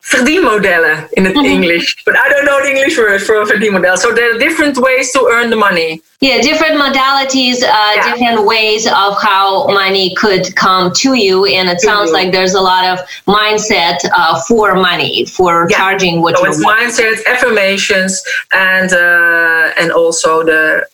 verdienmodellen 0.00 1.06
in 1.10 1.24
het 1.24 1.34
English, 1.34 1.94
but 2.04 2.14
I 2.14 2.28
don't 2.32 2.44
know 2.44 2.60
the 2.62 2.68
English 2.68 2.96
word 2.96 3.22
for 3.22 3.40
a 3.40 3.46
verdienmodel. 3.46 3.96
So 3.96 4.12
there 4.12 4.30
are 4.30 4.38
different 4.38 4.76
ways 4.78 5.10
to 5.12 5.28
earn 5.28 5.50
the 5.50 5.56
money. 5.56 6.00
Yeah, 6.18 6.40
different 6.40 6.76
modalities, 6.78 7.62
uh, 7.62 7.68
Yeah. 7.94 8.12
different 8.12 8.44
ways 8.46 8.86
of 8.86 9.20
how 9.22 9.66
money 9.66 10.14
could 10.14 10.54
come 10.54 10.90
to 11.02 11.14
you. 11.14 11.44
And 11.44 11.68
it 11.68 11.80
sounds 11.80 12.10
you. 12.10 12.16
like 12.18 12.30
there's 12.32 12.54
a 12.54 12.60
lot 12.60 12.84
of 12.92 12.98
mindset 13.26 13.98
uh, 14.14 14.40
for 14.48 14.74
money, 14.74 15.26
for 15.26 15.66
Yeah. 15.68 15.76
charging 15.78 16.22
what 16.22 16.36
So 16.36 16.44
you 16.44 16.50
it's 16.52 16.64
want. 16.64 16.80
mindset, 16.80 17.16
affirmations, 17.26 18.22
and 18.52 18.92
uh, 18.92 19.80
and 19.80 19.92
also 19.92 20.42
the 20.44 20.86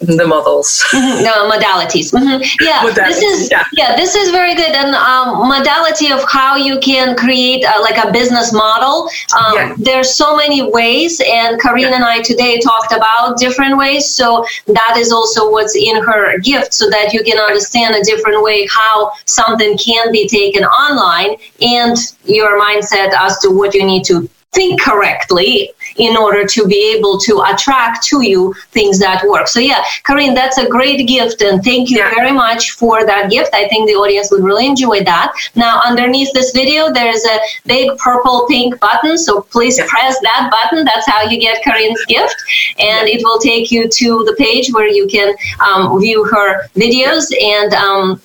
the 0.00 0.26
models. 0.26 0.82
Mhm, 0.92 1.22
No 1.24 1.48
modalities. 1.50 2.12
Mhm. 2.12 2.40
Yeah, 2.60 2.82
this 2.94 3.22
is 3.22 3.50
yeah. 3.50 3.64
yeah. 3.72 3.96
this 3.96 4.14
is 4.14 4.30
very 4.30 4.54
good. 4.54 4.72
And 4.72 4.94
um, 4.94 5.48
modality 5.48 6.10
of 6.12 6.24
how 6.28 6.56
you 6.56 6.78
can 6.80 7.14
create 7.16 7.64
uh, 7.64 7.80
like 7.82 7.98
a 8.02 8.10
business 8.10 8.52
model. 8.52 9.08
Um, 9.38 9.54
Yeah. 9.54 9.74
There's 9.78 10.10
so 10.14 10.36
many 10.36 10.60
ways, 10.78 11.20
and 11.38 11.60
Karina 11.60 11.94
and 12.00 12.04
I 12.04 12.20
today 12.22 12.58
talked 12.60 12.92
about 12.92 13.38
different 13.38 13.76
ways. 13.78 14.04
So 14.18 14.44
that 14.78 14.94
is 14.96 15.12
also 15.12 15.50
what's 15.50 15.76
in 15.76 15.96
her 16.02 16.38
gift, 16.38 16.72
so 16.74 16.88
that 16.90 17.12
you 17.12 17.22
can 17.22 17.38
understand 17.38 17.94
a 17.94 18.02
different 18.02 18.42
way 18.42 18.66
how 18.70 19.12
something 19.26 19.76
can 19.78 20.10
be 20.12 20.26
taken 20.28 20.64
online 20.64 21.36
and 21.60 21.96
your 22.24 22.52
mindset 22.60 23.10
as 23.26 23.38
to 23.40 23.48
what 23.50 23.74
you 23.74 23.84
need 23.84 24.04
to 24.04 24.28
think 24.52 24.80
correctly 24.80 25.70
in 25.96 26.16
order 26.16 26.44
to 26.44 26.66
be 26.66 26.94
able 26.96 27.18
to 27.18 27.40
attract 27.46 28.04
to 28.04 28.22
you 28.22 28.52
things 28.72 28.98
that 28.98 29.22
work. 29.28 29.46
So 29.46 29.60
yeah, 29.60 29.82
Karin, 30.04 30.34
that's 30.34 30.58
a 30.58 30.68
great 30.68 31.06
gift 31.06 31.40
and 31.42 31.62
thank 31.62 31.88
you 31.90 31.98
Yeah. 31.98 32.14
very 32.14 32.32
much 32.32 32.72
for 32.72 33.04
that 33.06 33.30
gift. 33.30 33.50
I 33.54 33.68
think 33.68 33.88
the 33.88 33.94
audience 33.94 34.30
would 34.32 34.42
really 34.42 34.66
enjoy 34.66 35.04
that. 35.04 35.32
Now 35.54 35.80
underneath 35.84 36.32
this 36.32 36.50
video 36.52 36.92
there's 36.92 37.24
a 37.24 37.38
big 37.66 37.96
purple 37.98 38.46
pink 38.48 38.78
button, 38.80 39.16
so 39.18 39.42
please 39.42 39.78
Yeah. 39.78 39.86
press 39.88 40.18
that 40.28 40.50
button. 40.50 40.84
That's 40.84 41.06
how 41.06 41.22
you 41.30 41.38
get 41.38 41.62
Karin's 41.62 42.04
gift 42.06 42.36
and 42.78 43.08
it 43.08 43.20
will 43.24 43.38
take 43.38 43.70
you 43.70 43.88
to 43.88 44.24
the 44.24 44.34
page 44.34 44.72
where 44.72 44.88
you 44.88 45.06
can 45.06 45.34
um, 45.66 46.00
view 46.00 46.24
her 46.24 46.68
videos 46.74 47.24
and 47.40 47.72
um, 47.74 48.20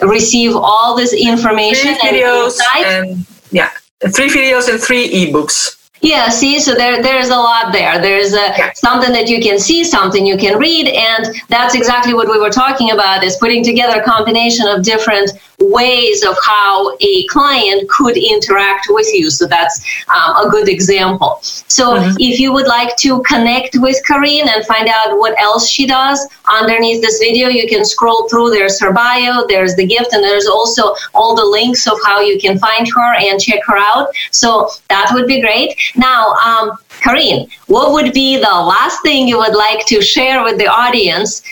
receive 0.00 0.54
all 0.54 0.94
this 0.96 1.12
information 1.12 1.94
videos 1.94 2.58
and, 2.76 2.86
and 3.10 3.26
yeah, 3.50 3.70
three 4.12 4.28
videos 4.28 4.68
and 4.68 4.80
three 4.80 5.08
ebooks. 5.08 5.80
Yeah, 6.00 6.28
see, 6.28 6.58
so 6.60 6.74
there, 6.74 7.02
there's 7.02 7.28
a 7.28 7.36
lot 7.36 7.72
there. 7.72 7.98
There's 7.98 8.34
a, 8.34 8.42
uh, 8.42 8.54
yeah. 8.58 8.72
something 8.74 9.10
that 9.12 9.28
you 9.28 9.40
can 9.40 9.58
see, 9.58 9.82
something 9.84 10.26
you 10.26 10.36
can 10.36 10.58
read, 10.58 10.88
and 10.88 11.34
that's 11.48 11.74
exactly 11.74 12.12
what 12.12 12.28
we 12.28 12.38
were 12.38 12.50
talking 12.50 12.90
about: 12.90 13.24
is 13.24 13.36
putting 13.36 13.64
together 13.64 14.02
a 14.02 14.04
combination 14.04 14.66
of 14.66 14.82
different 14.82 15.30
ways 15.58 16.24
of 16.24 16.36
how 16.44 16.96
a 17.00 17.26
client 17.28 17.88
could 17.88 18.16
interact 18.16 18.86
with 18.90 19.06
you. 19.12 19.30
So 19.30 19.46
that's 19.46 19.84
um, 20.08 20.46
a 20.46 20.50
good 20.50 20.68
example. 20.68 21.38
So 21.42 21.96
mm-hmm. 21.96 22.16
if 22.18 22.40
you 22.40 22.52
would 22.52 22.66
like 22.66 22.96
to 22.98 23.22
connect 23.22 23.76
with 23.78 23.96
Karin 24.06 24.48
and 24.48 24.64
find 24.66 24.88
out 24.88 25.18
what 25.18 25.40
else 25.40 25.68
she 25.68 25.86
does 25.86 26.26
underneath 26.50 27.02
this 27.02 27.18
video, 27.18 27.48
you 27.48 27.68
can 27.68 27.84
scroll 27.84 28.28
through. 28.28 28.50
There's 28.50 28.80
her 28.80 28.92
bio, 28.92 29.46
there's 29.48 29.74
the 29.76 29.86
gift, 29.86 30.12
and 30.12 30.22
there's 30.22 30.46
also 30.46 30.94
all 31.14 31.34
the 31.34 31.44
links 31.44 31.86
of 31.86 31.98
how 32.04 32.20
you 32.20 32.38
can 32.38 32.58
find 32.58 32.86
her 32.88 33.14
and 33.14 33.40
check 33.40 33.60
her 33.66 33.76
out. 33.76 34.08
So 34.30 34.68
that 34.88 35.10
would 35.12 35.26
be 35.26 35.40
great. 35.40 35.74
Now, 35.96 36.32
um, 36.34 36.72
Karin, 37.00 37.48
what 37.66 37.92
would 37.92 38.12
be 38.12 38.36
the 38.36 38.42
last 38.42 39.02
thing 39.02 39.28
you 39.28 39.38
would 39.38 39.54
like 39.54 39.84
to 39.86 40.00
share 40.00 40.42
with 40.42 40.58
the 40.58 40.66
audience 40.66 41.42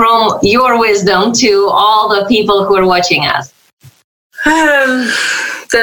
from 0.00 0.38
your 0.42 0.80
wisdom 0.80 1.30
to 1.30 1.68
all 1.70 2.08
the 2.08 2.24
people 2.26 2.64
who 2.64 2.74
are 2.74 2.86
watching 2.86 3.26
us? 3.26 3.52
Um, 4.46 5.04
the, 5.72 5.82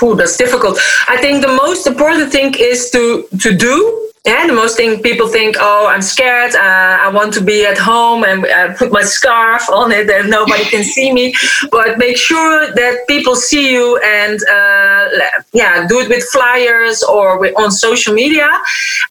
oh, 0.00 0.14
that's 0.14 0.38
difficult. 0.38 0.78
I 1.06 1.18
think 1.20 1.42
the 1.42 1.54
most 1.64 1.86
important 1.86 2.32
thing 2.32 2.54
is 2.58 2.90
to 2.92 3.28
to 3.44 3.54
do. 3.54 4.01
Yeah, 4.24 4.46
the 4.46 4.52
most 4.52 4.76
thing 4.76 5.02
people 5.02 5.26
think, 5.26 5.56
oh, 5.58 5.88
I'm 5.88 6.00
scared. 6.00 6.54
Uh, 6.54 6.98
I 7.00 7.08
want 7.08 7.34
to 7.34 7.40
be 7.40 7.66
at 7.66 7.76
home 7.76 8.22
and 8.22 8.46
uh, 8.46 8.72
put 8.74 8.92
my 8.92 9.02
scarf 9.02 9.68
on 9.68 9.90
it 9.90 10.08
and 10.08 10.30
nobody 10.30 10.64
can 10.64 10.84
see 10.84 11.12
me. 11.12 11.34
But 11.72 11.98
make 11.98 12.16
sure 12.16 12.72
that 12.72 13.08
people 13.08 13.34
see 13.34 13.72
you 13.72 13.98
and 14.04 14.38
uh, 14.48 15.08
yeah, 15.52 15.88
do 15.88 15.98
it 15.98 16.08
with 16.08 16.22
flyers 16.30 17.02
or 17.02 17.40
with, 17.40 17.58
on 17.58 17.72
social 17.72 18.14
media, 18.14 18.48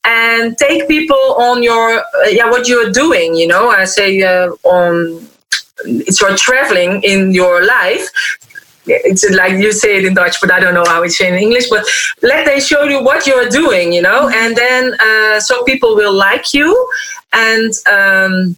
and 0.05 0.57
take 0.57 0.88
people 0.88 1.36
on 1.38 1.62
your 1.62 1.99
uh, 1.99 2.28
yeah 2.30 2.49
what 2.49 2.70
you're 2.70 2.91
doing. 2.91 3.36
You 3.36 3.47
know, 3.47 3.70
I 3.70 3.84
say 3.84 4.22
uh, 4.22 4.51
on 4.64 5.28
it's 5.84 6.22
your 6.22 6.38
traveling 6.38 7.03
in 7.03 7.32
your 7.34 7.66
life 7.66 8.07
it's 8.86 9.29
like 9.32 9.53
you 9.53 9.71
say 9.71 9.97
it 9.97 10.05
in 10.05 10.13
Dutch, 10.13 10.38
but 10.41 10.51
I 10.51 10.59
don't 10.59 10.73
know 10.73 10.86
how 10.86 11.03
it's 11.03 11.19
in 11.21 11.36
English. 11.36 11.69
But 11.69 11.86
let 12.21 12.45
they 12.45 12.59
show 12.59 12.84
you 12.84 13.03
what 13.03 13.27
you're 13.27 13.49
doing, 13.49 13.93
you 13.93 14.01
know, 14.01 14.29
and 14.29 14.55
then 14.55 14.95
uh, 14.99 15.39
so 15.39 15.63
people 15.63 15.95
will 15.95 16.13
like 16.13 16.53
you, 16.53 16.89
and 17.34 17.73
um, 17.88 18.57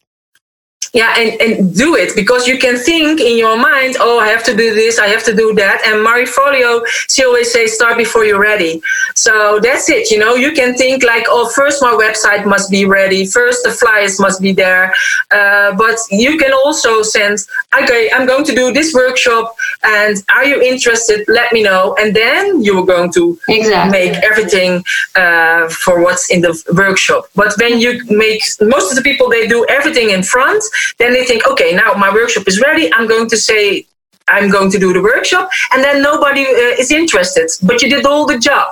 yeah 0.94 1.16
and, 1.18 1.42
and 1.42 1.76
do 1.76 1.96
it 1.96 2.16
because 2.16 2.48
you 2.48 2.58
can 2.58 2.78
think 2.78 3.20
in 3.20 3.38
your 3.38 3.58
mind 3.58 3.96
oh 4.00 4.20
i 4.20 4.28
have 4.28 4.44
to 4.44 4.56
do 4.56 4.74
this 4.74 5.00
i 5.00 5.08
have 5.08 5.24
to 5.24 5.36
do 5.36 5.54
that 5.54 5.82
and 5.86 6.04
marie 6.04 6.26
forleo 6.26 6.86
she 7.10 7.24
always 7.26 7.52
says 7.52 7.74
start 7.74 7.98
before 7.98 8.24
you're 8.26 8.40
ready. 8.40 8.82
So 9.16 9.60
that's 9.62 9.90
it 9.90 10.12
you 10.12 10.20
know 10.20 10.36
you 10.36 10.52
can 10.52 10.76
think 10.76 11.04
like 11.04 11.26
oh 11.28 11.50
first 11.50 11.82
my 11.82 11.94
website 11.94 12.46
must 12.46 12.70
be 12.70 12.86
ready 12.86 13.26
first 13.26 13.64
the 13.64 13.72
flyers 13.72 14.20
must 14.20 14.42
be 14.42 14.54
there 14.54 14.94
uh, 15.32 15.76
but 15.76 15.98
you 16.12 16.38
can 16.38 16.54
also 16.54 17.02
send 17.02 17.40
okay 17.82 18.10
i'm 18.14 18.26
going 18.26 18.46
to 18.46 18.56
do 18.56 18.72
this 18.72 18.94
workshop 18.94 19.56
and 19.84 20.24
are 20.30 20.46
you 20.46 20.62
interested? 20.62 21.26
Let 21.28 21.52
me 21.54 21.64
know 21.64 21.96
and 22.00 22.16
then 22.16 22.64
you're 22.64 22.86
going 22.86 23.12
to 23.14 23.38
exactly. 23.48 23.92
make 23.92 24.14
everything 24.24 24.84
uh, 25.16 25.70
for 25.70 26.02
what's 26.02 26.30
in 26.32 26.42
the 26.42 26.54
workshop. 26.74 27.26
But 27.36 27.54
when 27.60 27.80
you 27.80 28.04
make 28.10 28.42
most 28.62 28.92
of 28.92 28.96
the 28.96 29.02
people 29.02 29.30
they 29.30 29.48
do 29.48 29.66
everything 29.70 30.10
in 30.12 30.24
front 30.24 30.64
then 31.00 31.14
they 31.14 31.26
think, 31.26 31.48
okay, 31.48 31.74
now 31.74 31.94
my 31.94 32.12
workshop 32.12 32.48
is 32.48 32.62
ready. 32.62 32.92
I'm 32.94 33.08
going 33.08 33.30
to 33.30 33.38
say, 33.38 33.86
I'm 34.28 34.50
going 34.50 34.72
to 34.72 34.80
do 34.80 34.94
the 34.94 35.02
workshop, 35.02 35.50
and 35.74 35.84
then 35.84 36.02
nobody 36.02 36.44
uh, 36.44 36.82
is 36.82 36.92
interested. 36.92 37.50
But 37.62 37.82
you 37.82 37.90
did 37.90 38.06
all 38.06 38.26
the 38.26 38.40
job. 38.40 38.68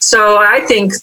So 0.00 0.38
I 0.38 0.60
think 0.60 0.94